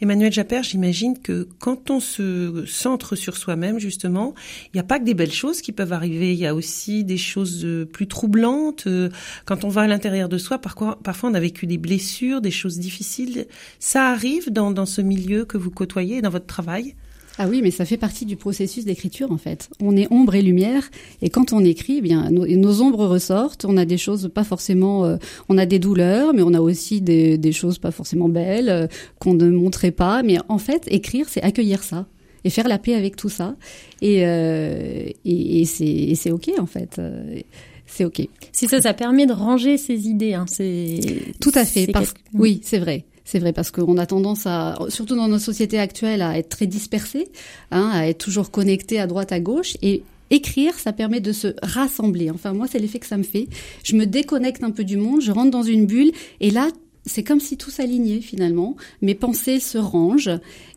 Emmanuel 0.00 0.32
Japper, 0.32 0.62
j'imagine 0.62 1.18
que 1.18 1.46
quand 1.58 1.90
on 1.90 2.00
se 2.00 2.64
centre 2.66 3.16
sur 3.16 3.36
soi-même, 3.36 3.78
justement, 3.78 4.34
il 4.66 4.76
n'y 4.76 4.80
a 4.80 4.84
pas 4.84 4.98
que 4.98 5.04
des 5.04 5.14
belles 5.14 5.32
choses 5.32 5.60
qui 5.60 5.72
peuvent 5.72 5.92
arriver, 5.92 6.32
il 6.32 6.38
y 6.38 6.46
a 6.46 6.54
aussi 6.54 7.04
des 7.04 7.18
choses 7.18 7.64
euh, 7.64 7.84
plus 7.84 8.06
troublantes. 8.06 8.86
Euh, 8.86 9.10
Quand 9.44 9.64
on 9.64 9.68
va 9.68 9.82
à 9.82 9.86
l'intérieur 9.86 10.28
de 10.28 10.38
soi, 10.38 10.58
parfois, 10.58 10.98
parfois 11.02 11.30
on 11.30 11.34
a 11.34 11.40
vécu 11.40 11.66
des 11.66 11.78
blessures, 11.78 12.40
des 12.40 12.50
choses 12.50 12.78
difficiles. 12.78 13.46
Ça 13.78 14.08
arrive 14.08 14.50
dans, 14.50 14.70
dans 14.70 14.86
ce 14.86 15.02
milieu 15.02 15.44
que 15.44 15.58
vous 15.58 15.70
côtoyez, 15.70 16.22
dans 16.22 16.30
votre 16.30 16.46
travail? 16.46 16.94
Ah 17.42 17.48
oui, 17.48 17.60
mais 17.62 17.70
ça 17.70 17.86
fait 17.86 17.96
partie 17.96 18.26
du 18.26 18.36
processus 18.36 18.84
d'écriture 18.84 19.32
en 19.32 19.38
fait. 19.38 19.70
On 19.80 19.96
est 19.96 20.06
ombre 20.12 20.34
et 20.34 20.42
lumière, 20.42 20.90
et 21.22 21.30
quand 21.30 21.54
on 21.54 21.64
écrit, 21.64 21.96
eh 21.98 22.00
bien 22.02 22.30
nos, 22.30 22.46
nos 22.46 22.82
ombres 22.82 23.06
ressortent. 23.06 23.64
On 23.64 23.78
a 23.78 23.86
des 23.86 23.96
choses 23.96 24.30
pas 24.34 24.44
forcément, 24.44 25.06
euh, 25.06 25.16
on 25.48 25.56
a 25.56 25.64
des 25.64 25.78
douleurs, 25.78 26.34
mais 26.34 26.42
on 26.42 26.52
a 26.52 26.60
aussi 26.60 27.00
des, 27.00 27.38
des 27.38 27.52
choses 27.52 27.78
pas 27.78 27.92
forcément 27.92 28.28
belles 28.28 28.68
euh, 28.68 28.86
qu'on 29.20 29.32
ne 29.32 29.48
montrait 29.48 29.90
pas. 29.90 30.22
Mais 30.22 30.36
en 30.50 30.58
fait, 30.58 30.82
écrire, 30.88 31.30
c'est 31.30 31.42
accueillir 31.42 31.82
ça 31.82 32.06
et 32.44 32.50
faire 32.50 32.68
la 32.68 32.78
paix 32.78 32.92
avec 32.94 33.16
tout 33.16 33.30
ça. 33.30 33.56
Et, 34.02 34.26
euh, 34.26 35.04
et, 35.24 35.60
et 35.62 36.14
c'est 36.14 36.30
ok 36.32 36.50
en 36.58 36.66
fait. 36.66 36.98
Euh, 36.98 37.40
C'est 37.86 38.04
ok. 38.04 38.20
Si 38.52 38.68
ça, 38.68 38.80
ça 38.80 38.94
permet 38.94 39.26
de 39.26 39.32
ranger 39.32 39.76
ses 39.78 40.08
idées. 40.08 40.34
Hein, 40.34 40.44
c'est 40.46 41.00
Tout 41.40 41.52
à 41.54 41.64
fait. 41.64 41.86
Parce... 41.88 42.12
quelque- 42.12 42.26
Oui, 42.34 42.60
c'est 42.62 42.78
vrai. 42.78 43.04
C'est 43.24 43.38
vrai 43.38 43.52
parce 43.52 43.70
qu'on 43.70 43.98
a 43.98 44.06
tendance 44.06 44.46
à, 44.46 44.78
surtout 44.88 45.16
dans 45.16 45.28
notre 45.28 45.44
société 45.44 45.78
actuelle, 45.78 46.22
à 46.22 46.38
être 46.38 46.48
très 46.48 46.66
dispersé, 46.66 47.28
hein, 47.70 47.90
à 47.92 48.08
être 48.08 48.18
toujours 48.18 48.50
connecté 48.50 48.98
à 48.98 49.06
droite 49.06 49.32
à 49.32 49.40
gauche 49.40 49.76
et 49.82 50.02
écrire, 50.30 50.74
ça 50.78 50.92
permet 50.92 51.20
de 51.20 51.32
se 51.32 51.54
rassembler. 51.62 52.30
Enfin, 52.30 52.52
moi, 52.52 52.66
c'est 52.70 52.78
l'effet 52.78 52.98
que 52.98 53.06
ça 53.06 53.16
me 53.16 53.22
fait. 53.22 53.48
Je 53.84 53.96
me 53.96 54.06
déconnecte 54.06 54.62
un 54.62 54.70
peu 54.70 54.84
du 54.84 54.96
monde, 54.96 55.20
je 55.20 55.32
rentre 55.32 55.50
dans 55.50 55.62
une 55.62 55.86
bulle 55.86 56.12
et 56.40 56.50
là, 56.50 56.68
c'est 57.06 57.22
comme 57.22 57.40
si 57.40 57.56
tout 57.56 57.70
s'alignait 57.70 58.20
finalement. 58.20 58.76
Mes 59.02 59.14
pensées 59.14 59.60
se 59.60 59.78
rangent 59.78 60.30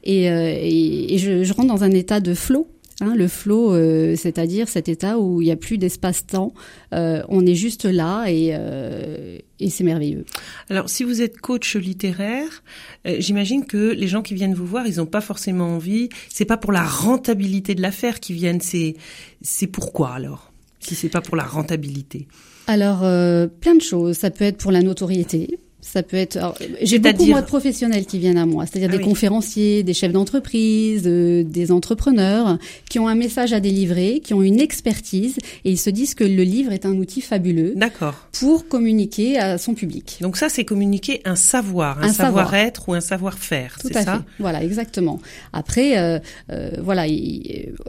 et, 0.03 0.29
euh, 0.29 0.57
et, 0.59 1.17
je, 1.17 1.43
je 1.43 1.53
rentre 1.53 1.67
dans 1.67 1.83
un 1.83 1.91
état 1.91 2.19
de 2.19 2.33
flow. 2.33 2.67
Hein, 3.03 3.15
le 3.15 3.27
flow, 3.27 3.73
euh, 3.73 4.15
c'est-à-dire 4.15 4.69
cet 4.69 4.87
état 4.87 5.19
où 5.19 5.41
il 5.41 5.45
n'y 5.45 5.51
a 5.51 5.57
plus 5.57 5.77
d'espace-temps, 5.77 6.53
euh, 6.93 7.21
on 7.27 7.45
est 7.45 7.55
juste 7.55 7.83
là 7.83 8.27
et, 8.27 8.51
euh, 8.53 9.39
et 9.59 9.69
c'est 9.69 9.83
merveilleux. 9.83 10.23
Alors, 10.69 10.89
si 10.89 11.03
vous 11.03 11.21
êtes 11.21 11.37
coach 11.41 11.75
littéraire, 11.75 12.63
j'imagine 13.03 13.65
que 13.65 13.91
les 13.91 14.07
gens 14.07 14.21
qui 14.21 14.35
viennent 14.35 14.53
vous 14.53 14.65
voir, 14.65 14.87
ils 14.87 14.97
n'ont 14.97 15.05
pas 15.05 15.19
forcément 15.19 15.75
envie. 15.75 16.07
C'est 16.29 16.45
pas 16.45 16.55
pour 16.55 16.71
la 16.71 16.83
rentabilité 16.83 17.75
de 17.75 17.81
l'affaire 17.81 18.21
qu'ils 18.21 18.37
viennent. 18.37 18.61
C'est 18.61 18.95
c'est 19.41 19.67
pourquoi 19.67 20.11
alors? 20.11 20.53
Si 20.79 20.95
c'est 20.95 21.09
pas 21.09 21.21
pour 21.21 21.35
la 21.35 21.43
rentabilité. 21.43 22.27
Alors, 22.67 22.99
plein 22.99 23.75
de 23.75 23.81
choses. 23.81 24.17
Ça 24.17 24.31
peut 24.31 24.45
être 24.45 24.57
pour 24.57 24.71
la 24.71 24.81
notoriété. 24.81 25.59
Ça 25.85 26.01
peut 26.01 26.15
être. 26.17 26.37
J'ai 26.81 26.97
beaucoup 26.97 27.09
C'est-à-dire 27.17 27.27
moi 27.35 27.41
de 27.41 27.45
professionnels 27.47 28.05
qui 28.05 28.17
viennent 28.17 28.37
à 28.37 28.45
moi, 28.45 28.65
c'est-à-dire 28.65 28.89
Ah 28.91 28.97
des 28.97 29.03
oui. 29.03 29.09
conférenciers, 29.09 29.83
des 29.83 29.93
chefs 29.93 30.13
d'entreprise, 30.13 31.03
euh, 31.05 31.43
des 31.43 31.71
entrepreneurs 31.71 32.57
qui 32.89 32.99
ont 32.99 33.07
un 33.09 33.15
message 33.15 33.51
à 33.51 33.59
délivrer, 33.59 34.21
qui 34.23 34.33
ont 34.33 34.41
une 34.41 34.59
expertise 34.61 35.37
et 35.65 35.71
ils 35.71 35.77
se 35.77 35.89
disent 35.89 36.15
que 36.15 36.23
le 36.23 36.43
livre 36.43 36.71
est 36.71 36.85
un 36.85 36.95
outil 36.95 37.19
fabuleux 37.21 37.75
pour 38.39 38.67
communiquer 38.67 39.37
à 39.37 39.57
son 39.57 39.73
public. 39.73 40.17
Donc 40.21 40.37
ça, 40.37 40.47
c'est 40.49 40.63
communiquer 40.63 41.21
un 41.25 41.35
savoir, 41.35 41.99
un, 41.99 42.03
Un 42.03 42.13
savoir. 42.13 42.45
savoir-être 42.47 42.89
ou 42.89 42.93
un 42.93 43.01
savoir-faire, 43.01 43.77
Tout 43.81 43.89
à 43.93 44.03
ça 44.03 44.13
fait. 44.17 44.23
Voilà, 44.39 44.63
exactement. 44.63 45.19
Après, 45.51 45.97
euh, 45.99 46.19
euh, 46.51 46.71
voilà, 46.81 47.05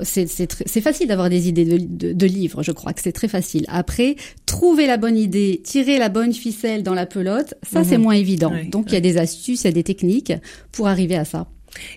c'est 0.03 0.81
facile 0.81 1.07
d'avoir 1.09 1.31
des 1.31 1.49
idées 1.49 1.65
de, 1.65 1.79
de, 1.79 2.13
de 2.13 2.27
livres. 2.27 2.63
Je 2.63 2.73
crois 2.73 2.93
que 2.93 3.01
c'est 3.01 3.13
très 3.13 3.29
facile. 3.29 3.65
Après, 3.69 4.17
trouver 4.47 4.87
la 4.87 4.97
bonne 4.97 5.17
idée, 5.17 5.61
tirer 5.65 5.99
la 5.99 6.09
bonne 6.09 6.33
ficelle 6.33 6.83
dans 6.83 6.95
la 6.95 7.07
pelote, 7.07 7.55
ça 7.71 7.84
c'est 7.85 7.97
Mhm. 7.99 8.03
moins 8.03 8.15
évident. 8.15 8.51
Ouais, 8.51 8.65
Donc 8.65 8.87
il 8.89 8.95
y 8.95 8.97
a 8.97 9.01
des 9.01 9.17
astuces, 9.19 9.63
il 9.63 9.67
y 9.67 9.69
a 9.69 9.73
des 9.73 9.83
techniques 9.85 10.33
pour 10.73 10.89
arriver 10.89 11.17
à 11.17 11.25
ça. 11.25 11.47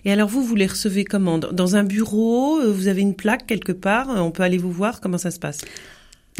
Et 0.04 0.10
alors 0.12 0.28
vous, 0.28 0.42
vous 0.42 0.56
les 0.56 0.66
recevez 0.66 1.04
comment? 1.04 1.38
Dans 1.38 1.76
un 1.76 1.84
bureau 1.84 2.58
euh, 2.60 2.72
Vous 2.72 2.88
avez 2.88 3.00
une 3.00 3.14
plaque 3.14 3.46
quelque 3.46 3.72
part 3.72 4.10
euh, 4.10 4.20
On 4.20 4.30
peut 4.32 4.42
aller 4.42 4.58
vous 4.58 4.72
voir 4.72 5.00
Comment 5.00 5.18
ça 5.18 5.30
se 5.30 5.38
passe? 5.38 5.60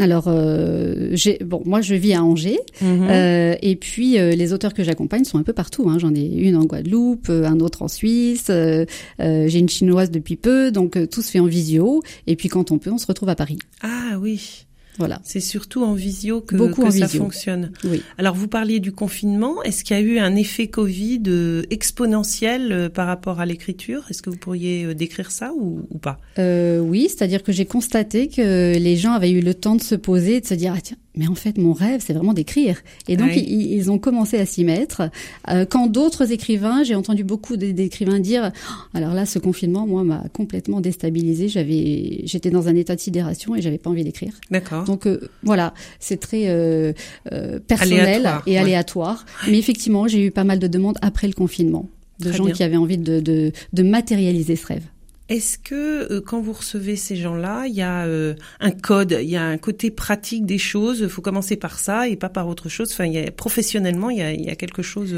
Alors, 0.01 0.27
euh, 0.29 1.09
j'ai 1.13 1.39
bon, 1.45 1.61
moi 1.65 1.81
je 1.81 1.95
vis 1.97 2.15
à 2.15 2.23
Angers. 2.23 2.61
Mhm. 2.81 3.07
Euh, 3.11 3.57
et 3.63 3.75
puis 3.75 4.17
euh, 4.19 4.31
les 4.31 4.53
auteurs 4.53 4.73
que 4.73 4.85
j'accompagne 4.85 5.25
sont 5.25 5.39
un 5.39 5.43
peu 5.43 5.53
partout. 5.53 5.89
Hein. 5.91 5.99
J'en 5.99 6.15
ai 6.15 6.25
une 6.25 6.57
en 6.57 6.65
Guadeloupe, 6.65 7.27
euh, 7.31 7.45
un 7.47 7.59
autre 7.59 7.83
en 7.83 7.89
Suisse. 7.89 8.47
J'ai 8.49 9.59
une 9.59 9.69
chinoise 9.69 10.11
depuis 10.13 10.37
peu, 10.37 10.71
donc 10.71 10.97
euh, 10.97 11.07
tout 11.07 11.21
se 11.23 11.31
fait 11.33 11.41
en 11.41 11.47
visio. 11.47 12.03
Et 12.29 12.37
puis 12.37 12.49
quand 12.49 12.71
on 12.71 12.79
peut, 12.79 12.91
on 12.93 12.99
se 12.99 13.07
retrouve 13.07 13.29
à 13.29 13.35
Paris. 13.35 13.59
Ah 13.83 14.19
oui, 14.21 14.67
Voilà. 14.99 15.21
c'est 15.25 15.41
surtout 15.41 15.85
en 15.85 15.95
visio 15.95 16.41
que, 16.41 16.57
Beaucoup 16.57 16.83
que 16.83 16.89
en 16.89 16.91
ça 16.91 17.07
visio. 17.07 17.21
fonctionne. 17.23 17.71
Oui. 17.85 18.03
Alors 18.19 18.35
vous 18.35 18.49
parliez 18.49 18.81
du 18.81 18.93
confinement. 18.93 19.63
Est-ce 19.63 19.85
qu'il 19.85 19.97
y 19.97 20.01
a 20.01 20.03
eu 20.03 20.19
un 20.19 20.35
effet 20.37 20.67
Covid 20.69 21.23
euh, 21.29 21.63
exponentiel 21.71 22.73
euh, 22.73 22.89
par 22.89 23.07
rapport 23.07 23.41
à 23.41 23.47
l'écriture? 23.47 24.05
Est-ce 24.11 24.23
que 24.23 24.31
vous 24.31 24.37
pourriez 24.37 24.85
euh, 24.85 24.95
décrire 24.95 25.31
ça 25.31 25.53
ou, 25.59 25.87
ou 25.91 25.99
pas? 25.99 26.19
Euh, 26.39 26.79
oui, 26.81 27.09
c'est-à-dire 27.09 27.43
que 27.43 27.53
j'ai 27.53 27.67
constaté 27.67 28.29
que 28.29 28.77
les 28.77 28.97
gens 28.97 29.13
avaient 29.13 29.31
eu 29.31 29.41
le 29.41 29.55
temps 29.55 29.75
de 29.77 29.83
se 29.83 29.95
poser 29.95 30.37
et 30.37 30.41
de 30.41 30.47
se 30.47 30.55
dire 30.55 30.75
ah 30.77 30.81
tiens, 30.81 30.97
mais 31.19 31.29
en 31.29 31.35
fait 31.35 31.59
mon 31.59 31.75
rêve 31.75 32.01
c'est 32.03 32.15
vraiment 32.15 32.33
d'écrire. 32.33 32.81
Et 33.09 33.17
donc 33.19 33.29
Oui. 33.35 33.45
ils, 33.47 33.73
ils 33.75 33.91
ont 33.91 33.99
commencé 33.99 34.39
à 34.39 34.47
s'y 34.47 34.65
mettre. 34.65 35.11
Euh, 35.51 35.67
quand 35.67 35.87
d'autres 35.89 36.33
écrivains, 36.33 36.83
j'ai 36.85 36.95
entendu 36.95 37.25
beaucoup 37.25 37.57
d'écrivains 37.59 38.19
dire 38.21 38.51
Oh, 38.71 38.97
alors 38.97 39.13
là 39.13 39.27
ce 39.27 39.39
confinement 39.39 39.87
moi 39.87 40.05
m'a 40.05 40.25
complètement 40.33 40.81
déstabilisé. 40.81 41.49
J'avais 41.49 42.23
j'étais 42.25 42.51
dans 42.51 42.69
un 42.69 42.75
état 42.77 42.95
de 42.95 43.01
sidération 43.01 43.55
et 43.55 43.61
j'avais 43.61 43.79
pas 43.79 43.91
envie 43.91 44.05
d'écrire. 44.05 44.33
D'accord. 44.51 44.85
Donc 44.85 45.07
euh, 45.07 45.29
voilà, 45.43 45.75
c'est 46.01 46.19
très 46.21 46.45
euh, 46.49 46.93
euh, 47.33 47.59
personnel 47.59 48.01
Aléatoire, 48.01 48.43
et 48.47 48.51
ouais. 48.53 48.57
aléatoire. 48.59 49.27
Mais 49.49 49.59
effectivement, 49.59 50.07
j'ai 50.09 50.25
eu 50.25 50.31
pas 50.31 50.45
mal 50.45 50.59
de 50.59 50.67
demandes 50.69 50.99
après 51.03 51.27
le 51.27 51.33
confinement 51.35 51.89
de 52.21 52.29
Très 52.31 52.39
gens 52.39 52.45
bien. 52.47 52.55
qui 52.55 52.63
avaient 52.63 52.77
envie 52.77 52.99
de, 52.99 53.21
de, 53.21 53.53
de 53.73 53.83
matérialiser 53.83 54.57
ce 54.57 54.67
rêve. 54.67 54.83
Est-ce 55.29 55.59
que 55.59 56.11
euh, 56.11 56.21
quand 56.25 56.41
vous 56.41 56.55
recevez 56.55 56.97
ces 56.97 57.17
gens-là, 57.17 57.67
il 57.67 57.75
y 57.75 57.83
a 57.83 58.07
euh, 58.07 58.35
un 58.61 58.71
code, 58.71 59.19
il 59.21 59.29
y 59.29 59.37
a 59.37 59.45
un 59.45 59.59
côté 59.59 59.91
pratique 59.91 60.47
des 60.47 60.59
choses? 60.59 61.01
Il 61.01 61.09
faut 61.09 61.23
commencer 61.23 61.57
par 61.57 61.79
ça 61.79 62.09
et 62.09 62.17
pas 62.17 62.31
par 62.31 62.49
autre 62.49 62.69
chose. 62.69 62.91
Enfin, 62.93 63.11
professionnellement, 63.37 64.09
il 64.11 64.19
y 64.19 64.23
a, 64.23 64.33
il 64.33 64.45
y 64.45 64.51
a 64.51 64.57
quelque 64.57 64.83
chose 64.83 65.15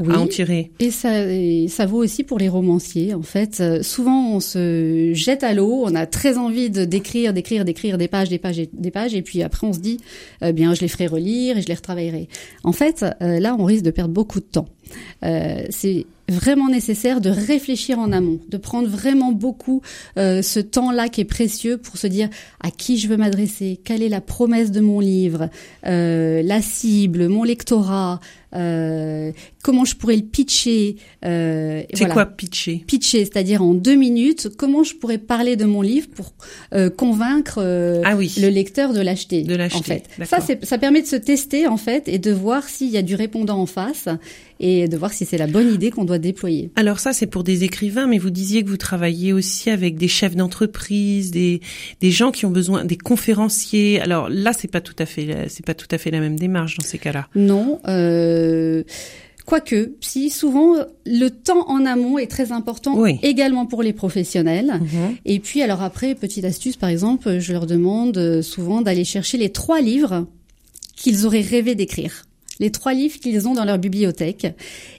euh, 0.00 0.10
à 0.10 0.18
en 0.18 0.26
tirer. 0.26 0.70
Et 0.80 0.90
ça, 0.90 1.24
et 1.26 1.68
ça 1.68 1.86
vaut 1.86 2.02
aussi 2.02 2.24
pour 2.24 2.38
les 2.38 2.48
romanciers. 2.48 3.14
En 3.14 3.22
fait, 3.22 3.60
euh, 3.60 3.82
souvent 3.82 4.34
on 4.34 4.40
se 4.40 5.12
jette 5.14 5.42
à 5.42 5.54
l'eau, 5.54 5.82
on 5.84 5.94
a 5.94 6.06
très 6.06 6.38
envie 6.38 6.70
de 6.70 6.84
d'écrire, 6.84 7.32
d'écrire, 7.32 7.64
d'écrire 7.64 7.98
des 7.98 8.08
pages, 8.08 8.28
des 8.28 8.38
pages, 8.38 8.58
et 8.58 8.68
des 8.72 8.90
pages, 8.90 9.14
et 9.14 9.22
puis 9.22 9.42
après 9.42 9.66
on 9.66 9.72
se 9.72 9.80
dit, 9.80 9.98
eh 10.42 10.52
bien 10.52 10.74
je 10.74 10.80
les 10.80 10.88
ferai 10.88 11.06
relire 11.06 11.56
et 11.58 11.62
je 11.62 11.68
les 11.68 11.74
retravaillerai. 11.74 12.28
En 12.64 12.72
fait, 12.72 13.04
euh, 13.22 13.38
là 13.40 13.56
on 13.58 13.64
risque 13.64 13.84
de 13.84 13.90
perdre 13.90 14.12
beaucoup 14.12 14.40
de 14.40 14.46
temps. 14.46 14.68
Euh, 15.24 15.64
c'est 15.70 16.06
vraiment 16.28 16.68
nécessaire 16.68 17.20
de 17.20 17.30
réfléchir 17.30 17.98
en 17.98 18.12
amont, 18.12 18.40
de 18.48 18.56
prendre 18.56 18.88
vraiment 18.88 19.32
beaucoup 19.32 19.82
euh, 20.18 20.42
ce 20.42 20.58
temps-là 20.60 21.08
qui 21.08 21.20
est 21.20 21.26
précieux 21.26 21.78
pour 21.78 21.96
se 21.96 22.06
dire 22.06 22.28
à 22.60 22.70
qui 22.70 22.98
je 22.98 23.08
veux 23.08 23.16
m'adresser, 23.16 23.78
quelle 23.84 24.02
est 24.02 24.08
la 24.08 24.20
promesse 24.20 24.72
de 24.72 24.80
mon 24.80 25.00
livre, 25.00 25.48
euh, 25.86 26.42
la 26.42 26.60
cible, 26.62 27.28
mon 27.28 27.44
lectorat, 27.44 28.20
euh, 28.54 29.32
comment 29.66 29.84
je 29.84 29.96
pourrais 29.96 30.14
le 30.14 30.22
pitcher. 30.22 30.94
Euh, 31.24 31.82
c'est 31.92 32.08
quoi 32.08 32.24
pitcher? 32.24 32.84
Pitcher, 32.86 33.24
c'est-à-dire 33.24 33.64
en 33.64 33.74
deux 33.74 33.96
minutes, 33.96 34.48
comment 34.56 34.84
je 34.84 34.94
pourrais 34.94 35.18
parler 35.18 35.56
de 35.56 35.64
mon 35.64 35.82
livre 35.82 36.06
pour 36.14 36.34
euh, 36.72 36.88
convaincre 36.88 37.58
ah 38.04 38.14
le 38.14 38.48
lecteur 38.48 38.92
de 38.92 39.00
l'acheter. 39.00 39.42
De 39.42 39.56
l'acheter. 39.56 39.76
En 39.76 39.82
fait, 39.82 40.04
ça, 40.24 40.38
ça 40.62 40.78
permet 40.78 41.02
de 41.02 41.08
se 41.08 41.16
tester 41.16 41.66
en 41.66 41.78
fait 41.78 42.06
et 42.06 42.18
de 42.20 42.30
voir 42.30 42.68
s'il 42.68 42.90
y 42.90 42.96
a 42.96 43.02
du 43.02 43.16
répondant 43.16 43.58
en 43.58 43.66
face 43.66 44.08
et 44.60 44.86
de 44.86 44.96
voir 44.96 45.12
si 45.12 45.26
c'est 45.26 45.36
la 45.36 45.48
bonne 45.48 45.74
idée 45.74 45.90
qu'on 45.90 46.04
doit 46.04 46.18
déployer. 46.18 46.70
Alors 46.76 47.00
ça, 47.00 47.12
c'est 47.12 47.26
pour 47.26 47.42
des 47.42 47.64
écrivains, 47.64 48.06
mais 48.06 48.18
vous 48.18 48.30
disiez 48.30 48.62
que 48.62 48.68
vous 48.68 48.76
travaillez 48.76 49.32
aussi 49.32 49.68
avec 49.70 49.96
des 49.96 50.08
chefs 50.08 50.36
d'entreprise, 50.36 51.32
des, 51.32 51.60
des 52.00 52.10
gens 52.12 52.30
qui 52.30 52.46
ont 52.46 52.52
besoin, 52.52 52.84
des 52.84 52.96
conférenciers. 52.96 54.00
Alors 54.00 54.28
là, 54.30 54.52
c'est 54.52 54.70
pas 54.70 54.80
tout 54.80 54.94
à 55.00 55.06
fait, 55.06 55.46
c'est 55.48 55.66
pas 55.66 55.74
tout 55.74 55.88
à 55.90 55.98
fait 55.98 56.12
la 56.12 56.20
même 56.20 56.38
démarche 56.38 56.78
dans 56.78 56.84
ces 56.84 56.98
cas-là. 56.98 57.26
Non. 57.34 57.80
Euh... 57.88 58.84
Quoique, 59.46 59.92
si 60.00 60.28
souvent 60.28 60.74
le 61.06 61.28
temps 61.28 61.68
en 61.68 61.86
amont 61.86 62.18
est 62.18 62.26
très 62.26 62.52
important 62.52 63.04
également 63.22 63.64
pour 63.64 63.82
les 63.82 63.92
professionnels. 63.92 64.80
Mhm. 64.80 65.16
Et 65.24 65.38
puis 65.40 65.62
alors 65.62 65.82
après, 65.82 66.14
petite 66.14 66.44
astuce 66.44 66.76
par 66.76 66.90
exemple, 66.90 67.38
je 67.38 67.52
leur 67.52 67.66
demande 67.66 68.42
souvent 68.42 68.82
d'aller 68.82 69.04
chercher 69.04 69.38
les 69.38 69.50
trois 69.50 69.80
livres 69.80 70.26
qu'ils 70.96 71.26
auraient 71.26 71.42
rêvé 71.42 71.74
d'écrire 71.74 72.26
les 72.58 72.70
trois 72.70 72.94
livres 72.94 73.18
qu'ils 73.18 73.48
ont 73.48 73.54
dans 73.54 73.64
leur 73.64 73.78
bibliothèque. 73.78 74.46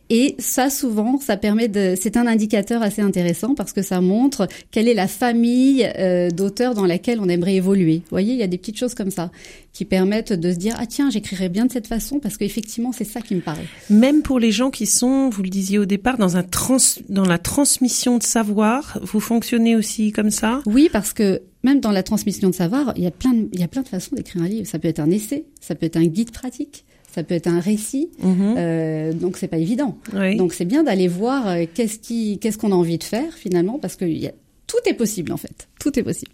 Et 0.09 0.35
ça, 0.39 0.69
souvent, 0.69 1.19
ça 1.19 1.37
permet 1.37 1.67
de. 1.67 1.95
C'est 1.99 2.17
un 2.17 2.27
indicateur 2.27 2.81
assez 2.81 3.01
intéressant 3.01 3.55
parce 3.55 3.73
que 3.73 3.81
ça 3.81 4.01
montre 4.01 4.47
quelle 4.71 4.87
est 4.87 4.93
la 4.93 5.07
famille 5.07 5.89
euh, 5.97 6.29
d'auteurs 6.29 6.73
dans 6.73 6.85
laquelle 6.85 7.19
on 7.19 7.27
aimerait 7.27 7.55
évoluer. 7.55 7.97
Vous 7.97 8.11
voyez, 8.11 8.33
il 8.33 8.39
y 8.39 8.43
a 8.43 8.47
des 8.47 8.57
petites 8.57 8.77
choses 8.77 8.93
comme 8.93 9.11
ça 9.11 9.31
qui 9.73 9.85
permettent 9.85 10.33
de 10.33 10.51
se 10.51 10.57
dire 10.57 10.75
ah 10.79 10.85
tiens, 10.85 11.09
j'écrirais 11.09 11.49
bien 11.49 11.65
de 11.65 11.71
cette 11.71 11.87
façon 11.87 12.19
parce 12.19 12.37
qu'effectivement, 12.37 12.91
c'est 12.91 13.03
ça 13.03 13.21
qui 13.21 13.35
me 13.35 13.41
paraît. 13.41 13.67
Même 13.89 14.21
pour 14.21 14.39
les 14.39 14.51
gens 14.51 14.71
qui 14.71 14.85
sont, 14.85 15.29
vous 15.29 15.43
le 15.43 15.49
disiez 15.49 15.77
au 15.77 15.85
départ, 15.85 16.17
dans 16.17 16.37
un 16.37 16.43
trans, 16.43 16.77
dans 17.09 17.25
la 17.25 17.37
transmission 17.37 18.17
de 18.17 18.23
savoir, 18.23 18.99
vous 19.01 19.19
fonctionnez 19.19 19.75
aussi 19.75 20.11
comme 20.11 20.31
ça? 20.31 20.61
Oui, 20.65 20.89
parce 20.91 21.13
que 21.13 21.41
même 21.63 21.79
dans 21.79 21.91
la 21.91 22.03
transmission 22.03 22.49
de 22.49 22.55
savoir, 22.55 22.93
il 22.95 23.03
y 23.03 23.07
a 23.07 23.11
plein 23.11 23.33
de, 23.33 23.49
il 23.51 23.59
y 23.59 23.63
a 23.63 23.67
plein 23.67 23.81
de 23.81 23.87
façons 23.87 24.15
d'écrire 24.15 24.41
un 24.41 24.47
livre. 24.47 24.67
Ça 24.67 24.79
peut 24.79 24.87
être 24.87 24.99
un 24.99 25.11
essai, 25.11 25.45
ça 25.59 25.75
peut 25.75 25.85
être 25.85 25.97
un 25.97 26.05
guide 26.05 26.31
pratique 26.31 26.85
ça 27.17 27.23
peut 27.23 27.33
être 27.33 27.47
un 27.47 27.59
récit, 27.59 28.11
mhm. 28.21 28.55
euh, 28.59 29.11
donc 29.11 29.37
c'est 29.37 29.47
pas 29.47 29.57
évident. 29.57 29.97
Donc 30.37 30.53
c'est 30.53 30.65
bien 30.65 30.83
d'aller 30.83 31.07
voir 31.07 31.47
euh, 31.47 31.65
qu'est-ce 31.73 31.97
qui, 31.97 32.37
qu'est-ce 32.37 32.59
qu'on 32.59 32.71
a 32.71 32.75
envie 32.75 32.99
de 32.99 33.03
faire 33.03 33.33
finalement, 33.33 33.79
parce 33.79 33.95
que 33.95 34.05
y 34.05 34.27
a, 34.27 34.33
tout 34.67 34.77
est 34.85 34.93
possible 34.93 35.31
en 35.31 35.37
fait, 35.37 35.67
tout 35.79 35.97
est 35.97 36.03
possible. 36.03 36.29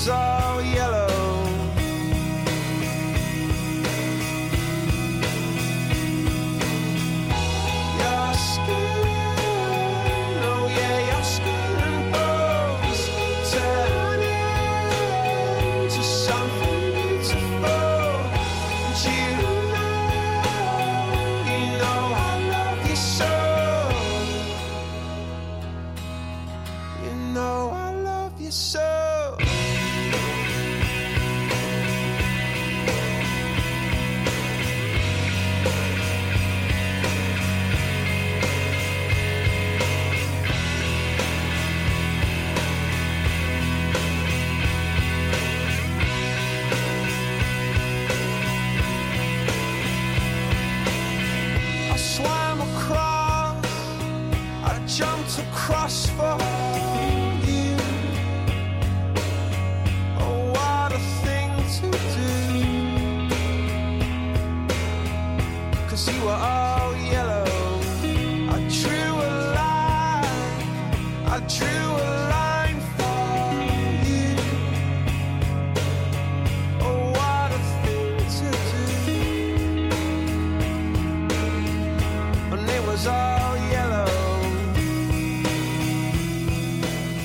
was 0.00 0.08
all 0.08 0.49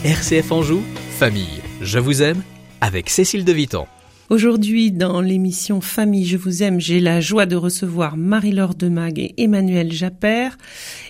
RCF 0.06 0.52
Anjou, 0.52 0.84
famille, 1.18 1.64
je 1.82 1.98
vous 1.98 2.22
aime, 2.22 2.44
avec 2.80 3.10
Cécile 3.10 3.44
de 3.44 3.52
Viton. 3.52 3.88
Aujourd'hui, 4.30 4.92
dans 4.92 5.20
l'émission 5.20 5.82
Famille, 5.82 6.28
je 6.28 6.38
vous 6.38 6.62
aime, 6.62 6.80
j'ai 6.80 7.00
la 7.00 7.22
joie 7.22 7.48
de 7.48 7.56
recevoir 7.56 8.16
Marie-Laure 8.16 8.76
Demag 8.76 9.18
et 9.18 9.34
Emmanuel 9.40 9.92
Japper. 9.92 10.50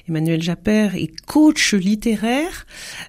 Emmanuel 0.08 0.42
Japper 0.42 0.92
est 0.96 1.12
coach 1.25 1.74
littéraire. 1.74 2.66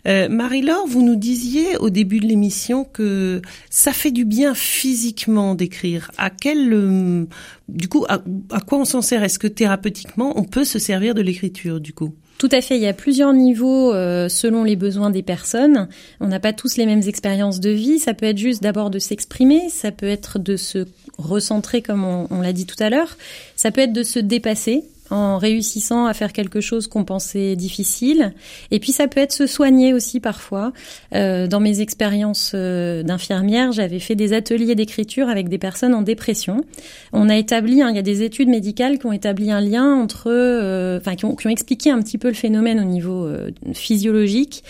Euh, 0.08 0.28
Marie-Laure, 0.28 0.88
vous 0.88 1.02
nous 1.02 1.14
disiez 1.14 1.76
au 1.76 1.88
début 1.88 2.18
de 2.18 2.26
l'émission 2.26 2.82
que 2.82 3.40
ça 3.70 3.92
fait 3.92 4.10
du 4.10 4.24
bien 4.24 4.56
physiquement 4.56 5.54
d'écrire. 5.54 6.10
À 6.18 6.30
quel, 6.30 6.72
euh, 6.72 7.26
du 7.68 7.86
coup, 7.86 8.04
à, 8.08 8.24
à 8.50 8.58
quoi 8.58 8.78
on 8.78 8.84
s'en 8.84 9.02
sert? 9.02 9.22
Est-ce 9.22 9.38
que 9.38 9.46
thérapeutiquement, 9.46 10.36
on 10.36 10.42
peut 10.42 10.64
se 10.64 10.80
servir 10.80 11.14
de 11.14 11.22
l'écriture, 11.22 11.78
du 11.78 11.92
coup? 11.92 12.12
Tout 12.38 12.48
à 12.52 12.60
fait, 12.60 12.76
il 12.76 12.82
y 12.82 12.86
a 12.86 12.92
plusieurs 12.92 13.32
niveaux 13.32 13.94
euh, 13.94 14.28
selon 14.28 14.62
les 14.62 14.76
besoins 14.76 15.10
des 15.10 15.22
personnes. 15.22 15.88
On 16.20 16.28
n'a 16.28 16.40
pas 16.40 16.52
tous 16.52 16.76
les 16.76 16.84
mêmes 16.84 17.02
expériences 17.06 17.60
de 17.60 17.70
vie. 17.70 17.98
Ça 17.98 18.12
peut 18.12 18.26
être 18.26 18.38
juste 18.38 18.62
d'abord 18.62 18.90
de 18.90 18.98
s'exprimer, 18.98 19.68
ça 19.70 19.90
peut 19.90 20.08
être 20.08 20.38
de 20.38 20.56
se 20.56 20.86
recentrer 21.16 21.80
comme 21.80 22.04
on, 22.04 22.26
on 22.30 22.42
l'a 22.42 22.52
dit 22.52 22.66
tout 22.66 22.80
à 22.82 22.90
l'heure, 22.90 23.16
ça 23.56 23.70
peut 23.70 23.80
être 23.80 23.92
de 23.92 24.02
se 24.02 24.18
dépasser 24.18 24.84
en 25.10 25.38
réussissant 25.38 26.06
à 26.06 26.14
faire 26.14 26.32
quelque 26.32 26.60
chose 26.60 26.86
qu'on 26.86 27.04
pensait 27.04 27.56
difficile. 27.56 28.32
Et 28.70 28.80
puis 28.80 28.92
ça 28.92 29.08
peut 29.08 29.20
être 29.20 29.32
se 29.32 29.46
soigner 29.46 29.92
aussi 29.92 30.20
parfois. 30.20 30.72
Euh, 31.14 31.46
dans 31.46 31.60
mes 31.60 31.80
expériences 31.80 32.52
euh, 32.54 33.02
d'infirmière, 33.02 33.72
j'avais 33.72 34.00
fait 34.00 34.14
des 34.14 34.32
ateliers 34.32 34.74
d'écriture 34.74 35.28
avec 35.28 35.48
des 35.48 35.58
personnes 35.58 35.94
en 35.94 36.02
dépression. 36.02 36.64
On 37.12 37.28
a 37.28 37.36
établi, 37.36 37.74
il 37.74 37.94
y 37.94 37.98
a 37.98 38.02
des 38.02 38.22
études 38.22 38.48
médicales 38.48 38.98
qui 38.98 39.06
ont 39.06 39.12
établi 39.12 39.50
un 39.50 39.60
lien 39.60 39.94
entre, 39.94 40.26
euh, 40.28 40.98
enfin 40.98 41.16
qui, 41.16 41.24
ont, 41.24 41.34
qui, 41.34 41.46
ont, 41.46 41.50
expliqué 41.50 41.90
un 41.90 42.00
petit 42.02 42.18
peu 42.18 42.28
le 42.28 42.34
phénomène 42.34 42.80
au 42.80 42.84
niveau 42.84 43.26
euh, 43.26 43.50
physiologique. 43.74 44.64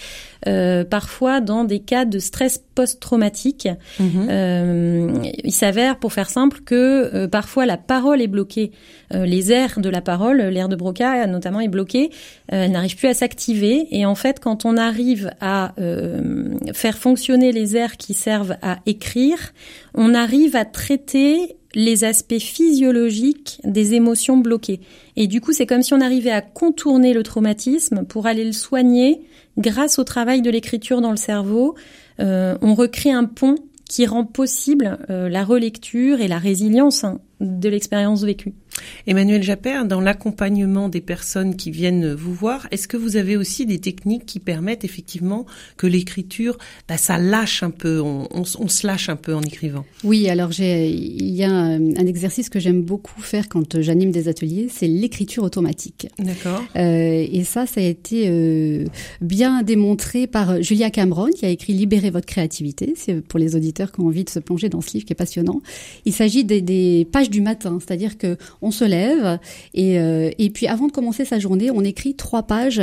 Euh, 0.46 0.84
parfois 0.84 1.40
dans 1.40 1.64
des 1.64 1.80
cas 1.80 2.04
de 2.04 2.18
stress 2.18 2.62
post-traumatique. 2.74 3.68
Mhm. 3.98 4.28
Euh, 4.30 5.08
il 5.44 5.52
s'avère, 5.52 5.98
pour 5.98 6.12
faire 6.12 6.28
simple, 6.28 6.60
que 6.64 7.10
euh, 7.14 7.28
parfois 7.28 7.66
la 7.66 7.76
parole 7.76 8.20
est 8.20 8.26
bloquée. 8.26 8.72
les 9.12 9.52
aires 9.52 9.78
de 9.78 9.88
la 9.88 10.00
parole, 10.00 10.38
l'air 10.38 10.68
de 10.68 10.76
Broca 10.76 11.26
notamment 11.26 11.60
est 11.60 11.68
bloquée, 11.68 12.10
elle 12.48 12.72
n'arrive 12.72 12.96
plus 12.96 13.08
à 13.08 13.14
s'activer. 13.14 13.86
Et 13.90 14.04
en 14.04 14.16
fait, 14.16 14.40
quand 14.40 14.64
on 14.64 14.76
arrive 14.76 15.30
à 15.40 15.74
faire 16.74 16.98
fonctionner 16.98 17.52
les 17.52 17.76
aires 17.76 17.96
qui 17.96 18.14
servent 18.14 18.56
à 18.62 18.78
écrire, 18.84 19.38
on 19.94 20.12
arrive 20.12 20.56
à 20.56 20.64
traiter 20.64 21.56
les 21.76 22.04
aspects 22.04 22.38
physiologiques 22.38 23.60
des 23.62 23.94
émotions 23.94 24.38
bloquées. 24.38 24.80
Et 25.14 25.26
du 25.26 25.40
coup, 25.40 25.52
c'est 25.52 25.66
comme 25.66 25.82
si 25.82 25.94
on 25.94 26.00
arrivait 26.00 26.30
à 26.30 26.40
contourner 26.40 27.12
le 27.12 27.22
traumatisme 27.22 28.04
pour 28.04 28.26
aller 28.26 28.44
le 28.44 28.52
soigner 28.52 29.20
grâce 29.58 29.98
au 29.98 30.04
travail 30.04 30.42
de 30.42 30.50
l'écriture 30.50 31.00
dans 31.00 31.10
le 31.10 31.16
cerveau. 31.16 31.75
Euh, 32.20 32.56
on 32.62 32.75
recrée 32.75 33.12
un 33.12 33.25
pont 33.25 33.56
qui 33.88 34.06
rend 34.06 34.25
possible 34.25 34.98
euh, 35.10 35.28
la 35.28 35.44
relecture 35.44 36.20
et 36.20 36.28
la 36.28 36.38
résilience 36.38 37.04
hein, 37.04 37.20
de 37.40 37.68
l'expérience 37.68 38.25
vécue. 38.25 38.54
Emmanuel 39.06 39.42
Japper, 39.42 39.83
dans 39.87 40.00
l'accompagnement 40.00 40.88
des 40.88 41.00
personnes 41.00 41.56
qui 41.56 41.71
viennent 41.71 42.12
vous 42.14 42.35
voir, 42.35 42.66
est-ce 42.71 42.88
que 42.88 42.97
vous 42.97 43.16
avez 43.16 43.37
aussi 43.37 43.66
des 43.66 43.78
techniques 43.78 44.26
qui 44.26 44.40
permettent 44.40 44.85
effectivement 44.85 45.47
que 45.76 45.87
l'écriture, 45.87 46.59
bah, 46.88 46.97
ça 46.97 47.18
lâche 47.18 47.62
un 47.62 47.71
peu, 47.71 48.00
on, 48.00 48.28
on, 48.33 48.42
on, 48.59 48.68
se 48.68 48.87
lâche 48.87 49.09
un 49.09 49.16
peu 49.16 49.35
en 49.35 49.42
écrivant? 49.42 49.85
Oui, 50.04 50.28
alors 50.28 50.50
il 50.59 51.35
y 51.35 51.45
a 51.45 51.50
un, 51.50 52.06
exercice 52.06 52.49
que 52.49 52.61
j'aime 52.61 52.83
beaucoup 52.83 53.21
faire 53.21 53.49
quand 53.49 53.80
j'anime 53.80 54.11
des 54.11 54.28
ateliers, 54.28 54.68
c'est 54.71 54.87
l'écriture 54.87 55.42
automatique. 55.42 56.09
D'accord. 56.18 56.62
Euh, 56.76 57.26
et 57.30 57.45
ça, 57.45 57.66
ça 57.66 57.80
a 57.80 57.85
été 57.85 58.28
euh, 58.28 58.85
bien 59.21 59.62
démontré 59.62 60.26
par 60.26 60.62
Julia 60.62 60.90
Cameron, 60.90 61.30
qui 61.30 61.47
a 61.47 61.49
écrit 61.49 61.73
Libérez 61.73 62.11
votre 62.11 62.26
créativité. 62.26 62.95
C'est 62.97 63.21
pour 63.21 63.38
les 63.38 63.56
auditeurs 63.56 63.92
qui 63.92 64.00
ont 64.00 64.06
envie 64.06 64.25
de 64.25 64.30
se 64.30 64.38
plonger 64.38 64.68
dans 64.68 64.80
ce 64.80 64.92
livre 64.92 65.04
qui 65.04 65.12
est 65.12 65.16
passionnant. 65.16 65.61
Il 66.04 66.12
s'agit 66.12 66.45
des, 66.45 66.61
des 66.61 67.06
pages 67.11 67.30
du 67.30 67.40
matin, 67.40 67.78
c'est-à-dire 67.80 68.18
que 68.18 68.37
on 68.65 68.65
se 68.70 68.85
lève 68.85 69.38
et, 69.75 69.99
euh, 69.99 70.30
et 70.38 70.50
puis 70.50 70.66
avant 70.66 70.87
de 70.87 70.92
commencer 70.92 71.25
sa 71.25 71.38
journée, 71.38 71.70
on 71.70 71.82
écrit 71.82 72.14
trois 72.14 72.44
pages 72.44 72.82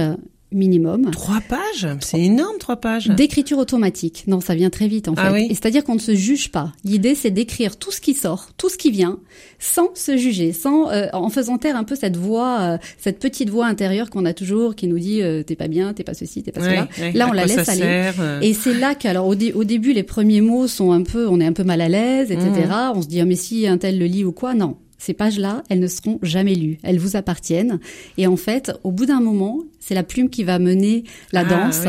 minimum. 0.53 1.09
Trois 1.11 1.41
pages? 1.41 1.87
C'est 1.99 2.21
énorme, 2.21 2.57
trois 2.59 2.77
pages. 2.77 3.07
D'écriture 3.07 3.57
automatique. 3.57 4.23
Non, 4.27 4.39
ça 4.39 4.55
vient 4.55 4.69
très 4.69 4.87
vite 4.87 5.07
en 5.07 5.13
ah 5.17 5.31
fait. 5.31 5.45
Et 5.45 5.49
c'est-à-dire 5.49 5.83
qu'on 5.83 5.95
ne 5.95 5.99
se 5.99 6.15
juge 6.15 6.51
pas. 6.51 6.71
L'idée, 6.83 7.15
c'est 7.15 7.31
d'écrire 7.31 7.77
tout 7.77 7.91
ce 7.91 7.99
qui 7.99 8.13
sort, 8.13 8.49
tout 8.57 8.69
ce 8.69 8.77
qui 8.77 8.91
vient, 8.91 9.19
sans 9.59 9.89
se 9.95 10.17
juger, 10.17 10.53
sans 10.53 10.89
euh, 10.89 11.07
en 11.13 11.29
faisant 11.29 11.57
taire 11.57 11.75
un 11.75 11.83
peu 11.83 11.95
cette 11.95 12.17
voix, 12.17 12.59
euh, 12.61 12.77
cette 12.97 13.19
petite 13.19 13.49
voix 13.49 13.65
intérieure 13.65 14.09
qu'on 14.09 14.25
a 14.25 14.33
toujours, 14.33 14.75
qui 14.75 14.87
nous 14.87 14.99
dit 14.99 15.21
euh, 15.21 15.43
t'es 15.43 15.55
pas 15.55 15.67
bien, 15.67 15.93
t'es 15.93 16.03
pas 16.03 16.13
ceci, 16.13 16.43
t'es 16.43 16.51
pas 16.51 16.61
cela. 16.61 16.87
là, 17.13 17.27
on 17.29 17.33
la 17.33 17.45
laisse 17.45 17.67
aller. 17.69 18.11
Et 18.41 18.53
c'est 18.53 18.73
là 18.73 18.95
qu'alors 18.95 19.27
au, 19.27 19.33
au, 19.33 19.63
début, 19.63 19.93
les 19.93 20.03
premiers 20.03 20.41
mots 20.41 20.67
sont 20.67 20.91
un 20.91 21.03
peu, 21.03 21.27
on 21.27 21.39
est 21.39 21.45
un 21.45 21.53
peu 21.53 21.63
mal 21.63 21.81
à 21.81 21.89
l'aise, 21.89 22.31
etc. 22.31 22.49
Mmh. 22.67 22.97
On 22.97 23.01
se 23.01 23.07
dit 23.07 23.21
oh, 23.21 23.25
mais 23.25 23.35
si 23.35 23.67
un 23.67 23.77
tel 23.77 23.97
le 23.97 24.05
lit 24.05 24.23
ou 24.23 24.31
quoi 24.31 24.53
Non, 24.53 24.77
ces 25.03 25.13
pages-là, 25.13 25.63
elles 25.69 25.81
ne 25.81 25.87
seront 25.87 26.17
jamais 26.21 26.55
lues. 26.55 26.77
Elles 26.81 26.97
vous 26.97 27.17
appartiennent. 27.17 27.81
Et 28.17 28.25
en 28.25 28.37
fait, 28.37 28.71
au 28.85 28.91
bout 28.91 29.05
d'un 29.05 29.19
moment, 29.19 29.59
c'est 29.81 29.95
la 29.95 30.03
plume 30.03 30.29
qui 30.29 30.45
va 30.45 30.59
mener 30.59 31.03
la 31.33 31.41
ah, 31.41 31.43
danse. 31.43 31.81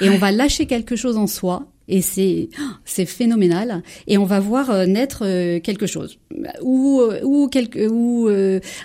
Et 0.00 0.08
on 0.08 0.16
va 0.16 0.32
lâcher 0.32 0.64
quelque 0.64 0.96
chose 0.96 1.18
en 1.18 1.26
soi. 1.26 1.66
Et 1.88 2.02
c'est 2.02 2.48
c'est 2.84 3.06
phénoménal. 3.06 3.82
Et 4.06 4.18
on 4.18 4.24
va 4.24 4.40
voir 4.40 4.70
euh, 4.70 4.86
naître 4.86 5.22
euh, 5.24 5.60
quelque 5.60 5.86
chose 5.86 6.18
ou 6.62 7.00
euh, 7.00 7.20
ou 7.22 7.48
quelque 7.48 7.88
ou 7.88 8.28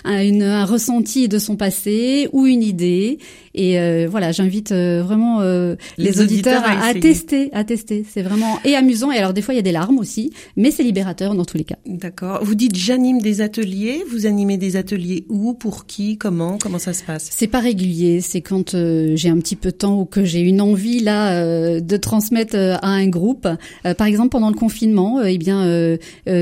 un, 0.04 0.22
une, 0.22 0.42
un 0.42 0.64
ressenti 0.64 1.28
de 1.28 1.38
son 1.38 1.56
passé 1.56 2.28
ou 2.32 2.46
une 2.46 2.62
idée 2.62 3.18
et 3.58 3.80
euh, 3.80 4.06
voilà, 4.08 4.30
j'invite 4.30 4.70
euh, 4.70 5.02
vraiment 5.02 5.40
euh, 5.40 5.74
les, 5.96 6.20
auditeurs, 6.20 6.62
à, 6.64 6.94
tester, 6.94 7.50
à 7.52 7.64
tester. 7.64 8.04
C'est 8.08 8.22
vraiment 8.22 8.60
et 8.64 8.76
amusant. 8.76 9.10
Et 9.10 9.18
alors 9.18 9.32
des 9.32 9.42
fois 9.42 9.52
il 9.52 9.56
y 9.56 9.60
a 9.60 9.64
des 9.64 9.72
larmes 9.72 9.98
aussi, 9.98 10.32
mais 10.56 10.70
c'est 10.70 10.84
libérateur 10.84 11.34
dans 11.34 11.44
tous 11.44 11.58
les 11.58 11.64
cas. 11.64 11.74
D'accord. 11.84 12.38
Vous 12.44 12.54
dites 12.54 12.76
j'anime 12.76 13.20
des 13.20 13.40
ateliers. 13.40 14.04
Vous 14.12 14.26
animez 14.26 14.58
des 14.58 14.76
ateliers 14.76 15.24
où, 15.28 15.54
pour 15.54 15.86
qui, 15.86 16.18
comment, 16.18 16.56
comment 16.58 16.78
ça 16.78 16.92
se 16.92 17.02
passe? 17.02 17.30
C'est 17.32 17.48
pas 17.48 17.58
régulier. 17.58 18.20
C'est 18.20 18.42
quand 18.42 18.76
j'ai 18.76 19.28
un 19.28 19.38
petit 19.38 19.56
peu 19.56 19.72
de 19.72 19.76
temps 19.76 19.98
ou 20.00 20.04
que 20.04 20.24
j'ai 20.24 20.40
une 20.40 20.60
envie 20.60 21.00
là 21.00 21.80
de 21.80 21.96
transmettre 21.96 22.56
à 22.88 22.94
un 22.94 23.08
groupe. 23.08 23.48
par 23.96 24.06
exemple 24.06 24.30
pendant 24.30 24.50
le 24.50 24.56
confinement, 24.56 25.22
eh 25.22 25.38
bien 25.38 25.96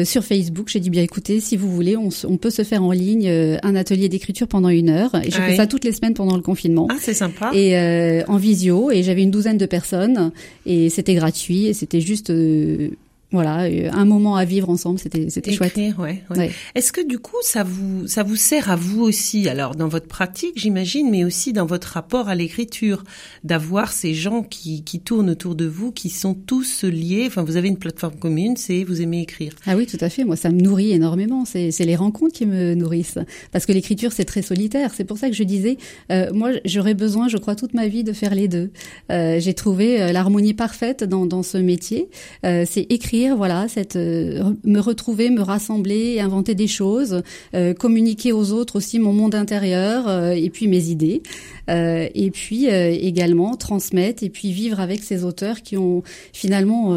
sur 0.04 0.24
Facebook, 0.24 0.68
j'ai 0.68 0.80
dit 0.80 0.90
bien 0.90 1.02
écoutez, 1.02 1.40
si 1.40 1.56
vous 1.56 1.70
voulez, 1.70 1.96
on, 1.96 2.08
on 2.24 2.36
peut 2.36 2.50
se 2.50 2.62
faire 2.62 2.82
en 2.82 2.92
ligne 2.92 3.30
un 3.62 3.74
atelier 3.74 4.08
d'écriture 4.08 4.48
pendant 4.48 4.68
une 4.68 4.90
heure. 4.90 5.14
Et 5.24 5.30
je 5.30 5.36
fais 5.36 5.56
ça 5.56 5.66
toutes 5.66 5.84
les 5.84 5.92
semaines 5.92 6.14
pendant 6.14 6.36
le 6.36 6.42
confinement. 6.42 6.88
Ah, 6.90 6.96
c'est 7.00 7.14
sympa. 7.14 7.50
Et 7.54 7.76
euh, 7.78 8.22
en 8.28 8.36
visio, 8.36 8.90
et 8.90 9.02
j'avais 9.02 9.22
une 9.22 9.30
douzaine 9.30 9.58
de 9.58 9.66
personnes, 9.66 10.32
et 10.64 10.90
c'était 10.90 11.14
gratuit, 11.14 11.66
et 11.66 11.74
c'était 11.74 12.00
juste 12.00 12.30
euh, 12.30 12.90
voilà, 13.36 13.64
euh, 13.64 13.90
un 13.92 14.04
moment 14.04 14.36
à 14.36 14.44
vivre 14.44 14.68
ensemble, 14.68 14.98
c'était 14.98 15.30
c'était 15.30 15.52
chouette. 15.52 15.76
Ouais, 15.76 16.22
ouais. 16.30 16.50
Est-ce 16.74 16.92
que 16.92 17.06
du 17.06 17.18
coup 17.18 17.36
ça 17.42 17.62
vous 17.62 18.06
ça 18.06 18.22
vous 18.22 18.36
sert 18.36 18.70
à 18.70 18.76
vous 18.76 19.02
aussi 19.02 19.48
alors 19.48 19.74
dans 19.74 19.88
votre 19.88 20.08
pratique, 20.08 20.54
j'imagine, 20.56 21.10
mais 21.10 21.24
aussi 21.24 21.52
dans 21.52 21.66
votre 21.66 21.88
rapport 21.88 22.28
à 22.28 22.34
l'écriture, 22.34 23.04
d'avoir 23.44 23.92
ces 23.92 24.14
gens 24.14 24.42
qui 24.42 24.82
qui 24.84 25.00
tournent 25.00 25.30
autour 25.30 25.54
de 25.54 25.66
vous, 25.66 25.92
qui 25.92 26.10
sont 26.10 26.34
tous 26.34 26.84
liés? 26.84 27.24
Enfin, 27.26 27.42
vous 27.42 27.56
avez 27.56 27.68
une 27.68 27.78
plateforme 27.78 28.16
commune, 28.16 28.56
c'est 28.56 28.84
vous 28.84 29.00
aimez 29.02 29.20
écrire. 29.22 29.52
Ah 29.66 29.76
oui, 29.76 29.86
tout 29.86 29.98
à 30.00 30.08
fait. 30.08 30.24
Moi, 30.24 30.36
ça 30.36 30.50
me 30.50 30.60
nourrit 30.60 30.92
énormément. 30.92 31.44
C'est 31.44 31.70
c'est 31.70 31.84
les 31.84 31.96
rencontres 31.96 32.34
qui 32.34 32.46
me 32.46 32.74
nourrissent 32.74 33.18
parce 33.52 33.66
que 33.66 33.72
l'écriture 33.72 34.12
c'est 34.12 34.24
très 34.24 34.42
solitaire. 34.42 34.92
C'est 34.94 35.04
pour 35.04 35.18
ça 35.18 35.28
que 35.28 35.36
je 35.36 35.44
disais, 35.44 35.76
euh, 36.10 36.32
moi 36.32 36.50
j'aurais 36.64 36.94
besoin, 36.94 37.28
je 37.28 37.36
crois, 37.36 37.54
toute 37.54 37.74
ma 37.74 37.88
vie 37.88 38.04
de 38.04 38.12
faire 38.12 38.34
les 38.34 38.48
deux. 38.48 38.70
Euh, 39.12 39.38
J'ai 39.40 39.54
trouvé 39.54 40.12
l'harmonie 40.12 40.54
parfaite 40.54 41.04
dans 41.04 41.26
dans 41.26 41.42
ce 41.42 41.58
métier. 41.58 42.08
Euh, 42.44 42.64
c'est 42.68 42.86
écrire 42.90 43.25
voilà, 43.34 43.68
cette 43.68 43.96
euh, 43.96 44.54
me 44.64 44.80
retrouver, 44.80 45.30
me 45.30 45.42
rassembler, 45.42 46.20
inventer 46.20 46.54
des 46.54 46.66
choses, 46.66 47.22
euh, 47.54 47.74
communiquer 47.74 48.32
aux 48.32 48.52
autres 48.52 48.76
aussi 48.76 48.98
mon 48.98 49.12
monde 49.12 49.34
intérieur 49.34 50.08
euh, 50.08 50.30
et 50.30 50.50
puis 50.50 50.68
mes 50.68 50.88
idées, 50.88 51.22
et 51.68 52.30
puis 52.32 52.66
également 52.66 53.56
transmettre 53.56 54.22
et 54.22 54.30
puis 54.30 54.52
vivre 54.52 54.78
avec 54.78 55.02
ces 55.02 55.24
auteurs 55.24 55.62
qui 55.62 55.76
ont 55.76 56.04
finalement 56.32 56.94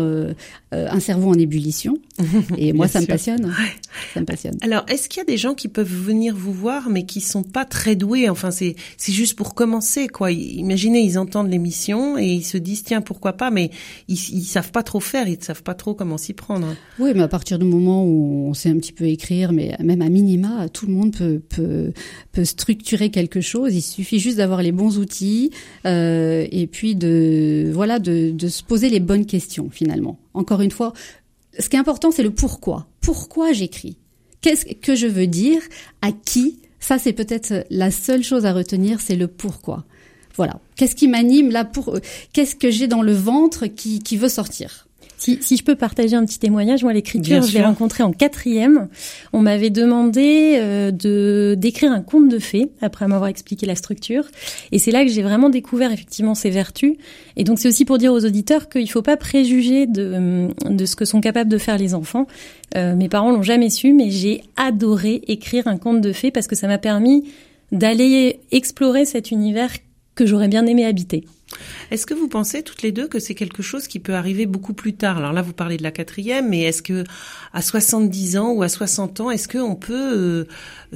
un 0.71 0.99
cerveau 0.99 1.31
en 1.31 1.33
ébullition. 1.33 1.97
Et 2.57 2.73
moi, 2.73 2.87
ça 2.87 3.01
me 3.01 3.07
passionne. 3.07 3.51
Ça 4.13 4.19
me 4.19 4.25
passionne. 4.25 4.57
Alors, 4.61 4.85
est-ce 4.87 5.09
qu'il 5.09 5.19
y 5.19 5.21
a 5.21 5.25
des 5.25 5.37
gens 5.37 5.55
qui 5.55 5.69
peuvent 5.69 5.91
venir 5.91 6.35
vous 6.35 6.53
voir, 6.53 6.89
mais 6.89 7.03
qui 7.03 7.21
sont 7.21 7.41
pas 7.41 7.65
très 7.65 7.95
doués? 7.95 8.29
Enfin, 8.29 8.51
c'est 8.51 8.75
c'est 8.97 9.11
juste 9.11 9.35
pour 9.35 9.55
commencer, 9.55 10.07
quoi. 10.07 10.31
Imaginez, 10.31 11.01
ils 11.01 11.17
entendent 11.17 11.49
l'émission 11.49 12.17
et 12.17 12.27
ils 12.27 12.45
se 12.45 12.57
disent 12.57 12.83
tiens, 12.83 13.01
pourquoi 13.01 13.33
pas? 13.33 13.49
Mais 13.49 13.71
ils, 14.07 14.19
ils 14.33 14.43
savent 14.43 14.71
pas 14.71 14.83
trop 14.83 14.99
faire, 14.99 15.27
ils 15.27 15.43
savent 15.43 15.63
pas 15.63 15.73
trop 15.73 15.93
comment 15.93 16.08
s'y 16.17 16.33
prendre. 16.33 16.75
Oui, 16.99 17.11
mais 17.15 17.21
à 17.21 17.27
partir 17.27 17.59
du 17.59 17.65
moment 17.65 18.05
où 18.05 18.47
on 18.49 18.53
sait 18.53 18.69
un 18.69 18.77
petit 18.77 18.93
peu 18.93 19.05
écrire, 19.05 19.51
mais 19.51 19.75
même 19.79 20.01
à 20.01 20.09
minima, 20.09 20.69
tout 20.69 20.85
le 20.85 20.93
monde 20.93 21.15
peut 21.15 21.41
peut, 21.49 21.91
peut 22.31 22.45
structurer 22.45 23.09
quelque 23.09 23.41
chose. 23.41 23.73
Il 23.75 23.81
suffit 23.81 24.19
juste 24.19 24.37
d'avoir 24.37 24.61
les 24.61 24.71
bons 24.71 24.97
outils 24.97 25.51
euh, 25.85 26.45
et 26.51 26.67
puis 26.67 26.95
de 26.95 27.69
voilà 27.73 27.99
de, 27.99 28.31
de 28.31 28.47
se 28.47 28.63
poser 28.63 28.89
les 28.89 28.99
bonnes 28.99 29.25
questions 29.25 29.69
finalement. 29.69 30.19
Encore 30.33 30.61
une 30.61 30.71
fois, 30.71 30.93
ce 31.57 31.69
qui 31.69 31.75
est 31.75 31.79
important, 31.79 32.11
c'est 32.11 32.23
le 32.23 32.31
pourquoi. 32.31 32.87
Pourquoi 33.01 33.53
j'écris? 33.53 33.97
Qu'est-ce 34.41 34.65
que 34.65 34.95
je 34.95 35.07
veux 35.07 35.27
dire? 35.27 35.61
À 36.01 36.11
qui? 36.11 36.59
Ça, 36.79 36.97
c'est 36.97 37.13
peut-être 37.13 37.65
la 37.69 37.91
seule 37.91 38.23
chose 38.23 38.45
à 38.45 38.53
retenir, 38.53 39.01
c'est 39.01 39.15
le 39.15 39.27
pourquoi. 39.27 39.85
Voilà. 40.35 40.59
Qu'est-ce 40.75 40.95
qui 40.95 41.09
m'anime 41.09 41.51
là 41.51 41.65
pour 41.65 41.99
Qu'est-ce 42.31 42.55
que 42.55 42.71
j'ai 42.71 42.87
dans 42.87 43.01
le 43.01 43.11
ventre 43.11 43.67
qui, 43.67 43.99
qui 43.99 44.15
veut 44.15 44.29
sortir? 44.29 44.87
Si, 45.19 45.37
si 45.41 45.57
je 45.57 45.63
peux 45.63 45.75
partager 45.75 46.15
un 46.15 46.25
petit 46.25 46.39
témoignage, 46.39 46.81
moi 46.83 46.93
l'écriture, 46.93 47.41
je 47.43 47.53
l'ai 47.53 47.61
rencontré 47.61 48.03
en 48.03 48.13
quatrième. 48.13 48.87
On 49.33 49.41
m'avait 49.41 49.69
demandé 49.69 50.55
euh, 50.57 50.91
de 50.91 51.55
d'écrire 51.57 51.91
un 51.91 52.01
conte 52.01 52.29
de 52.29 52.39
fées 52.39 52.71
après 52.81 53.05
m'avoir 53.05 53.29
expliqué 53.29 53.65
la 53.65 53.75
structure, 53.75 54.23
et 54.71 54.79
c'est 54.79 54.91
là 54.91 55.03
que 55.03 55.11
j'ai 55.11 55.21
vraiment 55.21 55.49
découvert 55.49 55.91
effectivement 55.91 56.35
ses 56.35 56.49
vertus. 56.49 56.93
Et 57.35 57.43
donc 57.43 57.59
c'est 57.59 57.67
aussi 57.67 57.83
pour 57.83 57.97
dire 57.97 58.13
aux 58.13 58.25
auditeurs 58.25 58.69
qu'il 58.69 58.89
faut 58.89 59.01
pas 59.01 59.17
préjuger 59.17 59.87
de 59.87 60.47
de 60.69 60.85
ce 60.85 60.95
que 60.95 61.03
sont 61.03 61.19
capables 61.19 61.49
de 61.49 61.57
faire 61.57 61.77
les 61.77 61.93
enfants. 61.93 62.25
Euh, 62.77 62.95
mes 62.95 63.09
parents 63.09 63.31
l'ont 63.31 63.43
jamais 63.43 63.69
su, 63.69 63.93
mais 63.93 64.09
j'ai 64.11 64.41
adoré 64.55 65.21
écrire 65.27 65.67
un 65.67 65.77
conte 65.77 65.99
de 65.99 66.13
fées 66.13 66.31
parce 66.31 66.47
que 66.47 66.55
ça 66.55 66.67
m'a 66.67 66.77
permis 66.77 67.25
d'aller 67.73 68.39
explorer 68.51 69.03
cet 69.03 69.31
univers 69.31 69.71
que 70.15 70.25
j'aurais 70.25 70.47
bien 70.47 70.65
aimé 70.65 70.85
habiter. 70.85 71.25
Est-ce 71.91 72.05
que 72.05 72.13
vous 72.13 72.27
pensez 72.27 72.61
toutes 72.61 72.83
les 72.83 72.91
deux 72.91 73.07
que 73.07 73.19
c'est 73.19 73.33
quelque 73.33 73.63
chose 73.63 73.87
qui 73.87 73.99
peut 73.99 74.13
arriver 74.13 74.45
beaucoup 74.45 74.73
plus 74.73 74.93
tard? 74.93 75.17
Alors 75.17 75.33
là, 75.33 75.41
vous 75.41 75.53
parlez 75.53 75.77
de 75.77 75.83
la 75.83 75.91
quatrième, 75.91 76.49
mais 76.49 76.61
est-ce 76.61 76.81
que 76.81 77.03
à 77.53 77.61
70 77.61 78.37
ans 78.37 78.51
ou 78.51 78.61
à 78.61 78.69
60 78.69 79.21
ans, 79.21 79.31
est-ce 79.31 79.47
qu'on 79.47 79.75
peut 79.75 79.93
euh, 80.17 80.45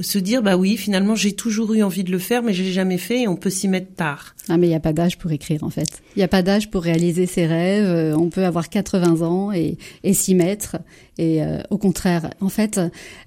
se 0.00 0.18
dire 0.18 0.42
bah 0.42 0.56
oui, 0.56 0.76
finalement 0.76 1.14
j'ai 1.14 1.32
toujours 1.32 1.74
eu 1.74 1.82
envie 1.82 2.04
de 2.04 2.12
le 2.12 2.18
faire, 2.18 2.42
mais 2.42 2.52
je 2.52 2.62
l'ai 2.62 2.72
jamais 2.72 2.98
fait 2.98 3.22
et 3.22 3.28
on 3.28 3.36
peut 3.36 3.50
s'y 3.50 3.68
mettre 3.68 3.94
tard? 3.94 4.34
Ah 4.48 4.58
mais 4.58 4.66
il 4.66 4.70
n'y 4.70 4.76
a 4.76 4.80
pas 4.80 4.92
d'âge 4.92 5.18
pour 5.18 5.32
écrire 5.32 5.64
en 5.64 5.70
fait. 5.70 6.02
Il 6.14 6.18
n'y 6.18 6.24
a 6.24 6.28
pas 6.28 6.42
d'âge 6.42 6.70
pour 6.70 6.82
réaliser 6.82 7.26
ses 7.26 7.46
rêves. 7.46 7.86
Euh, 7.86 8.16
on 8.16 8.28
peut 8.28 8.44
avoir 8.44 8.68
80 8.68 9.22
ans 9.22 9.52
et, 9.52 9.76
s'y 10.12 10.34
mettre. 10.34 10.76
Et 11.16 11.42
euh, 11.42 11.60
au 11.70 11.78
contraire, 11.78 12.30
en 12.40 12.48
fait, 12.48 12.80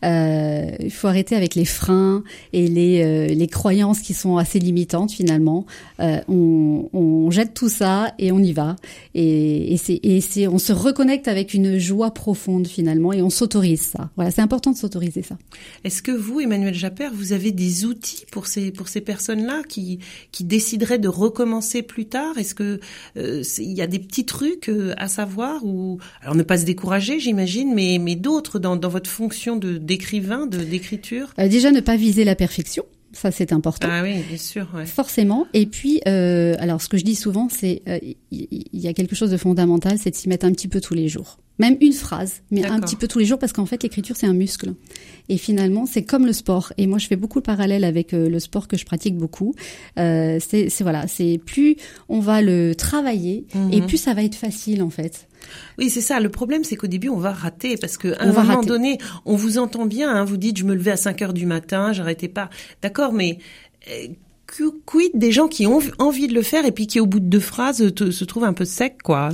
il 0.03 0.91
faut 0.91 1.07
arrêter 1.07 1.35
avec 1.35 1.55
les 1.55 1.65
freins 1.65 2.23
et 2.53 2.67
les, 2.67 3.47
croyances 3.47 4.01
qui 4.01 4.13
sont 4.13 4.37
assez 4.37 4.59
limitantes 4.59 5.11
finalement. 5.11 5.65
Jette 7.31 7.53
tout 7.53 7.69
ça 7.69 8.13
et 8.19 8.31
on 8.31 8.39
y 8.39 8.53
va. 8.53 8.75
Et, 9.13 9.73
et 9.73 9.77
c'est, 9.77 9.99
et 10.03 10.21
c'est, 10.21 10.47
on 10.47 10.59
se 10.59 10.73
reconnecte 10.73 11.27
avec 11.27 11.53
une 11.53 11.77
joie 11.77 12.11
profonde 12.13 12.67
finalement 12.67 13.13
et 13.13 13.21
on 13.21 13.29
s'autorise 13.29 13.81
ça. 13.81 14.09
Voilà, 14.15 14.31
c'est 14.31 14.41
important 14.41 14.71
de 14.71 14.77
s'autoriser 14.77 15.21
ça. 15.21 15.37
Est-ce 15.83 16.01
que 16.01 16.11
vous, 16.11 16.39
Emmanuel 16.39 16.73
Japper, 16.73 17.09
vous 17.13 17.33
avez 17.33 17.51
des 17.51 17.85
outils 17.85 18.25
pour 18.31 18.47
ces 18.47 18.71
pour 18.71 18.87
ces 18.87 19.01
personnes-là 19.01 19.63
qui 19.67 19.99
qui 20.31 20.43
décideraient 20.43 20.99
de 20.99 21.07
recommencer 21.07 21.81
plus 21.81 22.05
tard? 22.05 22.37
Est-ce 22.37 22.55
que 22.55 22.79
euh, 23.17 23.43
il 23.57 23.73
y 23.73 23.81
a 23.81 23.87
des 23.87 23.99
petits 23.99 24.25
trucs 24.25 24.69
euh, 24.69 24.93
à 24.97 25.07
savoir 25.07 25.65
ou 25.65 25.99
alors 26.21 26.35
ne 26.35 26.43
pas 26.43 26.57
se 26.57 26.65
décourager, 26.65 27.19
j'imagine, 27.19 27.73
mais 27.73 27.99
mais 27.99 28.15
d'autres 28.15 28.59
dans 28.59 28.75
dans 28.75 28.89
votre 28.89 29.09
fonction 29.09 29.57
de 29.57 29.77
d'écrivain, 29.77 30.45
de 30.45 30.59
d'écriture? 30.59 31.33
Euh, 31.39 31.47
Déjà, 31.47 31.71
ne 31.71 31.79
pas 31.79 31.95
viser 31.95 32.23
la 32.23 32.35
perfection. 32.35 32.83
Ça, 33.17 33.31
c'est 33.31 33.51
important. 33.51 33.87
Ah 33.89 34.03
oui, 34.03 34.21
bien 34.27 34.37
sûr. 34.37 34.67
Ouais. 34.75 34.85
Forcément. 34.85 35.47
Et 35.55 35.65
puis, 35.65 36.01
euh, 36.07 36.55
alors, 36.59 36.83
ce 36.83 36.87
que 36.87 36.97
je 36.97 37.03
dis 37.03 37.15
souvent, 37.15 37.47
c'est 37.49 37.81
il 38.31 38.67
y, 38.73 38.87
a 38.87 38.93
quelque 38.93 39.15
chose 39.15 39.31
de 39.31 39.37
fondamental, 39.37 39.97
c'est 39.97 40.11
de 40.11 40.15
s'y 40.15 40.29
mettre 40.29 40.45
un 40.45 40.51
petit 40.51 40.67
peu 40.67 40.79
tous 40.81 40.93
les 40.93 41.07
jours. 41.07 41.39
Même 41.59 41.77
une 41.81 41.93
phrase, 41.93 42.41
mais 42.51 42.65
un 42.65 42.79
petit 42.79 42.95
peu 42.95 43.07
tous 43.07 43.19
les 43.19 43.25
jours, 43.25 43.39
parce 43.39 43.51
qu'en 43.51 43.65
fait, 43.65 43.81
l'écriture, 43.81 44.15
c'est 44.15 44.27
un 44.27 44.33
muscle. 44.33 44.73
Et 45.29 45.37
finalement, 45.37 45.85
c'est 45.85 46.03
comme 46.03 46.25
le 46.25 46.33
sport. 46.33 46.71
Et 46.77 46.87
moi, 46.87 46.99
je 46.99 47.07
fais 47.07 47.15
beaucoup 47.15 47.39
le 47.39 47.43
parallèle 47.43 47.83
avec 47.83 48.13
euh, 48.13 48.29
le 48.29 48.39
sport 48.39 48.67
que 48.67 48.77
je 48.77 48.85
pratique 48.85 49.17
beaucoup. 49.17 49.55
Euh, 49.97 50.39
c'est 50.39 50.69
voilà, 50.81 51.07
c'est 51.07 51.39
plus 51.43 51.75
on 52.09 52.19
va 52.19 52.41
le 52.41 52.75
travailler 52.75 53.45
et 53.71 53.81
mhm. 53.81 53.87
plus 53.87 53.97
ça 53.97 54.13
va 54.13 54.23
être 54.23 54.35
facile 54.35 54.83
en 54.83 54.89
fait. 54.89 55.27
Oui, 55.77 55.89
c'est 55.89 56.01
ça. 56.01 56.19
Le 56.19 56.29
problème, 56.29 56.63
c'est 56.63 56.75
qu'au 56.75 56.87
début, 56.87 57.09
on 57.09 57.17
va 57.17 57.31
rater 57.31 57.77
parce 57.77 57.97
qu'à 57.97 58.15
un 58.19 58.31
moment 58.31 58.61
donné, 58.61 58.97
on 59.25 59.35
vous 59.35 59.57
entend 59.57 59.85
bien. 59.85 60.13
Hein, 60.13 60.25
vous 60.25 60.37
dites, 60.37 60.57
je 60.57 60.63
me 60.63 60.75
levais 60.75 60.91
à 60.91 60.97
5 60.97 61.21
heures 61.21 61.33
du 61.33 61.45
matin, 61.45 61.93
j'arrêtais 61.93 62.27
pas. 62.27 62.49
D'accord, 62.81 63.13
mais 63.13 63.39
euh, 63.89 64.07
quid 64.85 65.11
des 65.13 65.31
gens 65.31 65.47
qui 65.47 65.67
ont 65.67 65.79
envie 65.99 66.27
de 66.27 66.33
le 66.33 66.41
faire 66.41 66.65
et 66.65 66.71
puis 66.71 66.87
qui, 66.87 66.99
au 66.99 67.05
bout 67.05 67.19
de 67.19 67.25
deux 67.25 67.39
phrases, 67.39 67.77
se 67.77 68.23
trouvent 68.25 68.45
un 68.45 68.53
peu 68.53 68.65
secs, 68.65 69.01
quoi. 69.03 69.29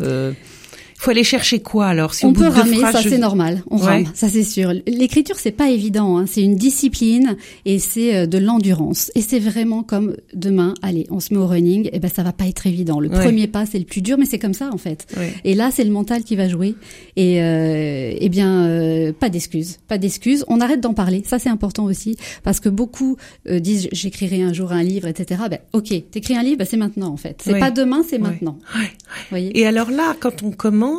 Faut 1.04 1.12
aller 1.12 1.26
chercher 1.26 1.60
quoi 1.60 1.88
alors 1.88 2.13
si 2.13 2.26
On 2.26 2.32
peut 2.32 2.48
ramer, 2.48 2.80
ça 2.80 3.02
c'est 3.02 3.18
normal. 3.18 3.62
On 3.70 3.76
rame, 3.76 4.06
ça 4.13 4.30
c'est 4.30 4.46
sûr. 4.46 4.72
L'écriture 4.88 5.36
c'est 5.38 5.52
pas 5.52 5.70
évident, 5.70 6.18
hein. 6.18 6.24
c'est 6.28 6.42
une 6.42 6.56
discipline 6.56 7.36
et 7.66 7.78
c'est 7.80 8.16
euh, 8.16 8.26
de 8.26 8.38
l'endurance. 8.38 9.12
Et 9.13 9.20
c'est 9.20 9.39
vraiment 9.39 9.84
comme 9.84 10.16
demain, 10.34 10.74
allez, 10.82 11.06
on 11.10 11.20
se 11.20 11.34
met 11.34 11.42
au 11.42 11.46
running, 11.46 11.88
et 11.88 11.96
eh 11.96 12.00
ben 12.00 12.10
ça 12.10 12.24
va 12.24 12.32
pas 12.32 12.46
être 12.48 12.68
évident. 12.68 13.02
Le 13.02 13.10
premier 13.10 13.48
pas 13.48 13.66
c'est 13.66 13.80
le 13.80 13.84
plus 13.84 14.02
dur, 14.02 14.18
mais 14.18 14.24
c'est 14.24 14.39
comme 14.39 14.54
ça 14.54 14.70
en 14.72 14.78
fait. 14.78 15.13
Et 15.44 15.56
là 15.56 15.72
c'est 15.74 15.84
le 15.84 15.92
mental 15.92 16.24
qui 16.24 16.38
va 16.38 16.48
jouer. 16.48 16.74
Et 17.18 17.44
euh, 17.44 18.13
eh 18.18 18.30
bien 18.30 18.66
euh, 18.66 19.12
pas 19.12 19.28
d'excuses, 19.28 19.80
pas 19.89 19.98
d'excuses. 19.98 20.46
On 20.48 20.62
arrête 20.62 20.80
d'en 20.80 20.94
parler, 20.94 21.22
ça 21.26 21.38
c'est 21.38 21.50
important 21.50 21.84
aussi 21.84 22.16
parce 22.44 22.62
que 22.62 22.70
beaucoup 22.70 23.18
euh, 23.50 23.60
disent 23.60 23.89
j'écrirai 23.92 24.42
un 24.42 24.54
jour 24.54 24.72
un 24.72 24.84
livre, 24.84 25.10
etc. 25.10 25.42
Ben 25.50 25.60
ok, 25.74 25.89
t'écris 26.12 26.38
un 26.38 26.44
livre, 26.44 26.60
ben, 26.60 26.68
c'est 26.70 26.78
maintenant 26.78 27.10
en 27.10 27.18
fait. 27.18 27.42
C'est 27.44 27.60
pas 27.60 27.72
demain, 27.72 28.04
c'est 28.10 28.20
maintenant. 28.20 28.58
Voyez 29.32 29.60
et 29.60 29.68
alors 29.68 29.92
là, 29.92 30.16
quand 30.18 30.44
on 30.44 30.52
commence 30.52 30.92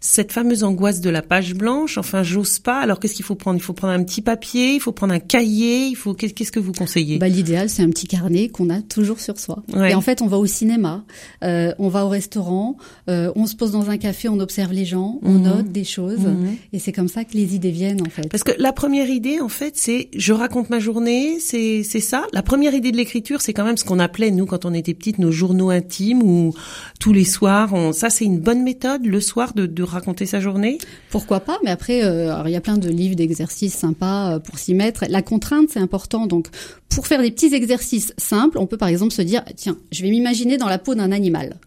cette 0.00 0.32
fameuse 0.32 0.64
angoisse 0.64 1.00
de 1.00 1.10
la 1.10 1.22
page 1.22 1.54
blanche. 1.54 1.98
Enfin, 1.98 2.22
j'ose 2.22 2.58
pas. 2.58 2.80
Alors, 2.80 3.00
qu'est-ce 3.00 3.14
qu'il 3.14 3.24
faut 3.24 3.34
prendre? 3.34 3.58
Il 3.58 3.62
faut 3.62 3.72
prendre 3.72 3.92
un 3.92 4.02
petit 4.02 4.22
papier, 4.22 4.74
il 4.74 4.80
faut 4.80 4.92
prendre 4.92 5.14
un 5.14 5.20
cahier. 5.20 5.86
Il 5.86 5.96
faut 5.96 6.14
qu'est-ce 6.14 6.52
que 6.52 6.60
vous 6.60 6.72
conseillez? 6.72 7.18
Bah, 7.18 7.28
l'idéal, 7.28 7.68
c'est 7.68 7.82
un 7.82 7.90
petit 7.90 8.06
carnet 8.06 8.48
qu'on 8.48 8.70
a 8.70 8.80
toujours 8.82 9.20
sur 9.20 9.38
soi. 9.38 9.62
Et 9.74 9.94
en 9.94 10.00
fait, 10.00 10.22
on 10.22 10.26
va 10.26 10.38
au 10.38 10.46
cinéma, 10.46 11.04
euh, 11.44 11.72
on 11.78 11.88
va 11.88 12.04
au 12.04 12.08
restaurant, 12.08 12.76
euh, 13.08 13.32
on 13.36 13.46
se 13.46 13.56
pose 13.56 13.72
dans 13.72 13.90
un 13.90 13.98
café, 13.98 14.28
on 14.28 14.40
observe 14.40 14.72
les 14.72 14.84
gens, 14.84 15.18
on 15.22 15.32
mhm. 15.32 15.42
note 15.42 15.72
des 15.72 15.84
choses, 15.84 16.20
mhm. 16.20 16.56
et 16.72 16.78
c'est 16.78 16.92
comme 16.92 17.08
ça 17.08 17.24
que 17.24 17.34
les 17.34 17.54
idées 17.54 17.70
viennent 17.70 18.02
en 18.02 18.10
fait. 18.10 18.28
Parce 18.28 18.44
que 18.44 18.52
la 18.58 18.72
première 18.72 19.08
idée, 19.08 19.40
en 19.40 19.48
fait, 19.48 19.76
c'est 19.76 20.08
je 20.16 20.32
raconte 20.32 20.70
ma 20.70 20.78
journée, 20.78 21.38
c'est 21.40 21.82
ça. 21.82 22.26
La 22.32 22.42
première 22.42 22.74
idée 22.74 22.92
de 22.92 22.96
l'écriture, 22.96 23.40
c'est 23.40 23.52
quand 23.52 23.64
même 23.64 23.76
ce 23.76 23.84
qu'on 23.84 23.98
appelait 23.98 24.30
nous 24.30 24.46
quand 24.46 24.64
on 24.64 24.74
était 24.74 24.94
petites 24.94 25.18
nos 25.18 25.32
journaux 25.32 25.70
intimes 25.70 26.22
ou 26.22 26.54
tous 27.00 27.12
les 27.12 27.24
soirs. 27.24 27.72
On, 27.72 27.92
ça, 27.92 28.10
c'est 28.10 28.24
une 28.24 28.40
bonne 28.40 28.62
méthode. 28.62 29.04
Le 29.04 29.20
soir 29.26 29.52
de, 29.54 29.82
raconter 29.82 30.26
sa 30.26 30.40
journée? 30.40 30.78
Pourquoi 31.10 31.40
pas 31.40 31.58
Mais 31.64 31.70
après, 31.70 32.04
euh, 32.04 32.42
il 32.46 32.52
y 32.52 32.56
a 32.56 32.60
plein 32.60 32.78
de 32.78 32.88
livres 32.88 33.14
d'exercices 33.14 33.74
sympas 33.74 34.34
euh, 34.34 34.38
pour 34.38 34.58
s'y 34.58 34.74
mettre. 34.74 35.04
La 35.08 35.22
contrainte, 35.22 35.68
c'est 35.70 35.80
important. 35.80 36.26
Donc, 36.26 36.48
pour 36.88 37.06
faire 37.06 37.20
des 37.20 37.30
petits 37.30 37.54
exercices 37.54 38.14
simples, 38.16 38.58
on 38.58 38.66
peut 38.66 38.76
par 38.76 38.88
exemple 38.88 39.12
se 39.12 39.22
dire 39.22 39.42
tiens, 39.56 39.76
je 39.92 40.02
vais 40.02 40.10
m'imaginer 40.10 40.56
dans 40.56 40.68
la 40.68 40.78
peau 40.78 40.94
d'un 40.94 41.12
animal 41.12 41.58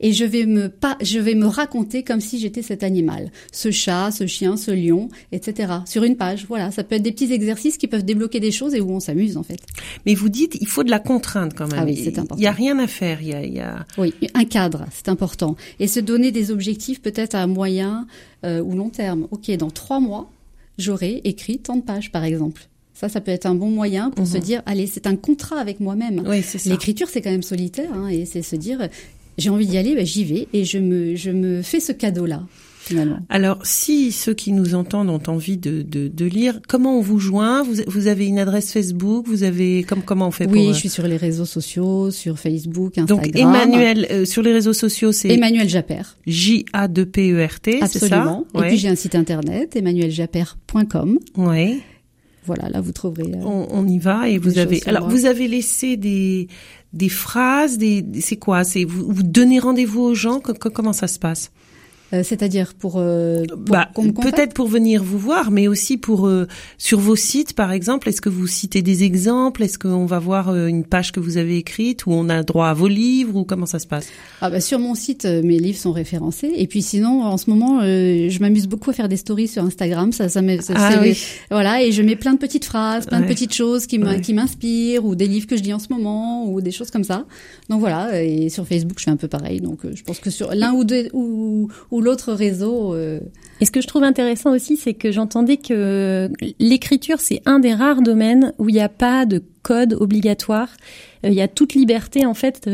et 0.00 0.12
je 0.12 0.24
vais 0.24 0.46
me 0.46 0.68
pas, 0.68 0.96
je 1.00 1.18
vais 1.18 1.34
me 1.34 1.46
raconter 1.46 2.02
comme 2.02 2.20
si 2.20 2.38
j'étais 2.38 2.62
cet 2.62 2.82
animal, 2.82 3.30
ce 3.52 3.70
chat, 3.70 4.10
ce 4.10 4.26
chien, 4.26 4.56
ce 4.56 4.70
lion, 4.70 5.08
etc. 5.32 5.72
Sur 5.86 6.04
une 6.04 6.16
page, 6.16 6.46
voilà, 6.48 6.70
ça 6.70 6.82
peut 6.82 6.96
être 6.96 7.02
des 7.02 7.12
petits 7.12 7.32
exercices 7.32 7.76
qui 7.76 7.86
peuvent 7.86 8.04
débloquer 8.04 8.40
des 8.40 8.50
choses 8.50 8.74
et 8.74 8.80
où 8.80 8.90
on 8.90 9.00
s'amuse 9.00 9.36
en 9.36 9.42
fait. 9.42 9.60
Mais 10.06 10.14
vous 10.14 10.28
dites, 10.28 10.56
il 10.60 10.66
faut 10.66 10.82
de 10.82 10.90
la 10.90 10.98
contrainte 10.98 11.54
quand 11.54 11.68
même. 11.68 11.80
Ah 11.80 11.84
oui, 11.84 11.96
c'est 12.02 12.18
important. 12.18 12.36
Il 12.36 12.44
y 12.44 12.48
a 12.48 12.52
rien 12.52 12.78
à 12.78 12.86
faire, 12.86 13.22
il 13.22 13.28
y 13.28 13.34
a, 13.34 13.44
il 13.44 13.54
y 13.54 13.60
a... 13.60 13.86
Oui, 13.98 14.14
un 14.34 14.44
cadre, 14.44 14.86
c'est 14.92 15.08
important, 15.08 15.56
et 15.78 15.86
se 15.86 16.00
donner 16.00 16.32
des 16.32 16.50
objectifs 16.50 17.00
peut-être 17.02 17.34
à 17.34 17.46
moyen 17.46 18.06
euh, 18.44 18.62
ou 18.62 18.74
long 18.74 18.90
terme. 18.90 19.28
Ok, 19.30 19.50
dans 19.52 19.70
trois 19.70 20.00
mois, 20.00 20.30
j'aurai 20.78 21.20
écrit 21.24 21.58
tant 21.58 21.76
de 21.76 21.82
pages 21.82 22.10
par 22.10 22.24
exemple. 22.24 22.62
Ça, 22.94 23.08
ça 23.08 23.22
peut 23.22 23.30
être 23.30 23.46
un 23.46 23.54
bon 23.54 23.70
moyen 23.70 24.10
pour 24.10 24.26
se 24.26 24.36
mhm. 24.36 24.42
dire, 24.42 24.62
allez, 24.66 24.86
c'est 24.86 25.06
un 25.06 25.16
contrat 25.16 25.58
avec 25.58 25.80
moi-même. 25.80 26.22
Oui, 26.26 26.44
L'écriture, 26.66 27.08
c'est 27.08 27.22
quand 27.22 27.30
même 27.30 27.42
solitaire, 27.42 27.90
hein, 27.94 28.08
et 28.08 28.26
c'est 28.26 28.42
se 28.42 28.56
dire, 28.56 28.90
j'ai 29.38 29.50
envie 29.50 29.66
d'y 29.66 29.78
aller, 29.78 29.94
ben, 29.94 30.04
j'y 30.06 30.24
vais 30.24 30.48
et 30.52 30.64
je 30.64 30.78
me, 30.78 31.16
je 31.16 31.30
me 31.30 31.62
fais 31.62 31.80
ce 31.80 31.92
cadeau-là. 31.92 32.42
Finalement. 32.82 33.18
Alors, 33.28 33.58
si 33.62 34.10
ceux 34.10 34.32
qui 34.32 34.52
nous 34.52 34.74
entendent 34.74 35.10
ont 35.10 35.22
envie 35.30 35.58
de, 35.58 35.82
de, 35.82 36.08
de 36.08 36.24
lire, 36.24 36.60
comment 36.66 36.96
on 36.98 37.02
vous 37.02 37.18
joint? 37.20 37.62
Vous, 37.62 37.74
vous 37.86 38.06
avez 38.06 38.26
une 38.26 38.38
adresse 38.38 38.72
Facebook? 38.72 39.26
Vous 39.28 39.42
avez 39.42 39.84
comme 39.84 40.02
comment 40.02 40.28
on 40.28 40.30
fait 40.30 40.48
Oui, 40.48 40.64
pour, 40.64 40.72
je 40.72 40.78
suis 40.78 40.88
sur 40.88 41.06
les 41.06 41.18
réseaux 41.18 41.44
sociaux, 41.44 42.10
sur 42.10 42.38
Facebook, 42.38 42.96
Instagram. 42.96 43.26
Donc 43.26 43.38
Emmanuel 43.38 44.08
euh, 44.10 44.24
sur 44.24 44.42
les 44.42 44.52
réseaux 44.52 44.72
sociaux, 44.72 45.12
c'est 45.12 45.28
Emmanuel 45.28 45.68
Japper. 45.68 46.02
J 46.26 46.64
A 46.72 46.88
2 46.88 47.06
P 47.06 47.32
E 47.32 47.46
R 47.46 47.60
T, 47.60 47.80
c'est 47.86 47.98
ça? 47.98 48.06
Absolument. 48.06 48.46
Et 48.56 48.68
puis 48.68 48.78
j'ai 48.78 48.88
un 48.88 48.96
site 48.96 49.14
internet 49.14 49.76
emmanueljapper.com. 49.76 51.18
Oui. 51.36 51.82
Voilà, 52.50 52.68
là 52.68 52.80
vous 52.80 52.90
trouverez. 52.90 53.32
Euh, 53.32 53.44
on, 53.44 53.68
on, 53.70 53.86
y 53.86 54.00
va 54.00 54.28
et 54.28 54.38
vous 54.38 54.58
avez. 54.58 54.82
Alors 54.86 55.08
vous 55.08 55.24
avez 55.24 55.46
laissé 55.46 55.96
des 55.96 56.48
des 56.92 57.08
phrases, 57.08 57.78
des, 57.78 58.04
c'est 58.20 58.38
quoi? 58.38 58.64
C'est 58.64 58.82
vous, 58.82 59.06
vous 59.08 59.22
donnez 59.22 59.60
rendez-vous 59.60 60.00
aux 60.00 60.14
gens? 60.14 60.40
Comment 60.40 60.92
ça 60.92 61.06
se 61.06 61.20
passe? 61.20 61.52
Euh, 62.12 62.22
c'est-à-dire 62.24 62.74
pour, 62.74 62.94
euh, 62.96 63.44
bah, 63.56 63.90
peut-être 63.94 64.52
pour 64.52 64.66
venir 64.66 65.04
vous 65.04 65.18
voir, 65.18 65.50
mais 65.50 65.68
aussi 65.68 65.96
pour 65.96 66.26
euh, 66.26 66.48
sur 66.76 66.98
vos 66.98 67.16
sites, 67.16 67.52
par 67.54 67.72
exemple. 67.72 68.08
Est-ce 68.08 68.20
que 68.20 68.28
vous 68.28 68.46
citez 68.46 68.82
des 68.82 69.04
exemples? 69.04 69.62
Est-ce 69.62 69.78
qu'on 69.78 70.06
va 70.06 70.18
voir 70.18 70.54
une 70.54 70.84
page 70.84 71.12
que 71.12 71.20
vous 71.20 71.36
avez 71.36 71.56
écrite 71.56 72.06
où 72.06 72.12
on 72.12 72.28
a 72.28 72.42
droit 72.42 72.68
à 72.68 72.74
vos 72.74 72.88
livres 72.88 73.36
ou 73.36 73.44
comment 73.44 73.66
ça 73.66 73.78
se 73.78 73.86
passe? 73.86 74.08
Ah 74.40 74.50
bah 74.50 74.60
sur 74.60 74.78
mon 74.78 74.94
site, 74.94 75.24
mes 75.24 75.58
livres 75.58 75.78
sont 75.78 75.92
référencés. 75.92 76.52
Et 76.56 76.66
puis 76.66 76.82
sinon, 76.82 77.22
en 77.22 77.36
ce 77.36 77.48
moment, 77.48 77.80
je 77.82 78.38
m'amuse 78.40 78.66
beaucoup 78.66 78.90
à 78.90 78.92
faire 78.92 79.08
des 79.08 79.16
stories 79.16 79.48
sur 79.48 79.64
Instagram. 79.64 80.12
Ça, 80.12 80.28
ça, 80.28 80.40
ah, 80.74 80.98
oui. 81.00 81.16
voilà, 81.50 81.82
et 81.82 81.92
je 81.92 82.02
mets 82.02 82.16
plein 82.16 82.34
de 82.34 82.38
petites 82.38 82.64
phrases, 82.64 83.06
plein 83.06 83.20
de 83.20 83.26
petites 83.26 83.54
choses 83.54 83.86
qui 83.86 83.98
m'inspirent 83.98 85.04
ou 85.04 85.14
des 85.14 85.26
livres 85.26 85.46
que 85.46 85.56
je 85.56 85.62
lis 85.62 85.72
en 85.72 85.78
ce 85.78 85.88
moment 85.90 86.50
ou 86.50 86.60
des 86.60 86.72
choses 86.72 86.90
comme 86.90 87.04
ça. 87.04 87.26
Donc 87.68 87.80
voilà. 87.80 88.22
Et 88.22 88.48
sur 88.48 88.66
Facebook, 88.66 88.98
je 88.98 89.04
fais 89.04 89.10
un 89.10 89.16
peu 89.16 89.28
pareil. 89.28 89.60
Donc 89.60 89.80
je 89.92 90.02
pense 90.02 90.18
que 90.18 90.30
sur 90.30 90.52
l'un 90.54 90.72
ou 90.72 90.84
deux 90.84 91.08
ou, 91.12 91.68
ou 91.90 91.99
l'autre 92.00 92.32
réseau. 92.32 92.94
Euh. 92.94 93.20
Et 93.60 93.66
ce 93.66 93.70
que 93.70 93.80
je 93.80 93.86
trouve 93.86 94.04
intéressant 94.04 94.52
aussi, 94.52 94.76
c'est 94.76 94.94
que 94.94 95.12
j'entendais 95.12 95.58
que 95.58 96.30
l'écriture, 96.58 97.20
c'est 97.20 97.42
un 97.46 97.58
des 97.58 97.74
rares 97.74 98.02
domaines 98.02 98.54
où 98.58 98.68
il 98.68 98.74
n'y 98.74 98.80
a 98.80 98.88
pas 98.88 99.26
de 99.26 99.42
code 99.62 99.94
obligatoire. 100.00 100.70
il 101.22 101.34
y 101.34 101.42
a 101.42 101.48
toute 101.48 101.74
liberté 101.74 102.24
en 102.24 102.32
fait. 102.32 102.66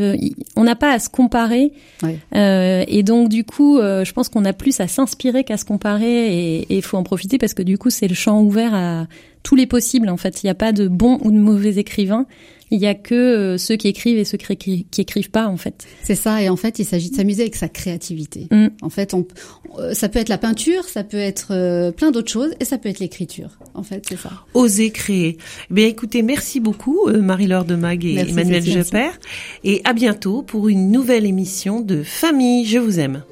on 0.55 0.63
n'a 0.63 0.75
pas 0.75 0.93
à 0.93 0.99
se 0.99 1.09
comparer. 1.09 1.73
et 2.33 3.03
donc 3.03 3.27
du 3.27 3.43
coup, 3.43 3.79
je 3.79 4.11
pense 4.13 4.29
qu'on 4.29 4.45
a 4.45 4.53
plus 4.53 4.79
à 4.79 4.87
s'inspirer 4.87 5.43
qu'à 5.43 5.57
se 5.57 5.65
comparer 5.65 6.59
et 6.59 6.65
il 6.69 6.81
faut 6.81 6.95
en 6.95 7.03
profiter 7.03 7.37
parce 7.37 7.53
que 7.53 7.63
du 7.63 7.77
coup, 7.77 7.89
c'est 7.89 8.07
le 8.07 8.15
champ 8.15 8.41
ouvert 8.41 8.73
à 8.73 9.07
tous 9.43 9.55
les 9.55 9.67
possibles 9.67 10.07
en 10.07 10.17
fait. 10.17 10.41
Il 10.43 10.45
n'y 10.45 10.51
a 10.51 10.55
pas 10.55 10.71
de 10.71 10.87
bon 10.87 11.19
ou 11.21 11.31
de 11.31 11.37
mauvais 11.37 11.75
écrivains 11.75 12.25
il 12.71 12.79
y 12.79 12.87
a 12.87 12.95
que 12.95 13.15
euh, 13.15 13.57
ceux 13.57 13.75
qui 13.75 13.87
écrivent 13.87 14.17
et 14.17 14.25
ceux 14.25 14.37
qui, 14.37 14.85
qui 14.85 15.01
écrivent 15.01 15.31
pas 15.31 15.47
en 15.47 15.57
fait. 15.57 15.85
C'est 16.03 16.15
ça 16.15 16.41
et 16.41 16.49
en 16.49 16.55
fait 16.55 16.79
il 16.79 16.85
s'agit 16.85 17.09
de 17.09 17.15
s'amuser 17.15 17.43
avec 17.43 17.55
sa 17.55 17.69
créativité. 17.69 18.47
Mm. 18.51 18.67
En 18.81 18.89
fait 18.89 19.13
on, 19.13 19.25
euh, 19.79 19.93
ça 19.93 20.09
peut 20.09 20.19
être 20.19 20.29
la 20.29 20.37
peinture, 20.37 20.83
ça 20.85 21.03
peut 21.03 21.17
être 21.17 21.47
euh, 21.51 21.91
plein 21.91 22.11
d'autres 22.11 22.31
choses 22.31 22.51
et 22.59 22.65
ça 22.65 22.77
peut 22.77 22.89
être 22.89 22.99
l'écriture. 22.99 23.57
En 23.73 23.83
fait 23.83 24.05
c'est 24.07 24.17
ça. 24.17 24.31
Oser 24.53 24.91
créer. 24.91 25.37
Eh 25.69 25.73
bien 25.73 25.87
écoutez 25.87 26.21
merci 26.23 26.59
beaucoup 26.59 27.09
Marie-Laure 27.09 27.65
de 27.65 27.75
Mag 27.75 28.03
et 28.05 28.15
Emmanuel 28.17 28.63
Jepper 28.63 29.09
et 29.63 29.81
à 29.83 29.93
bientôt 29.93 30.41
pour 30.41 30.67
une 30.67 30.91
nouvelle 30.91 31.25
émission 31.25 31.81
de 31.81 32.03
Famille 32.03 32.65
je 32.65 32.79
vous 32.79 32.99
aime. 32.99 33.23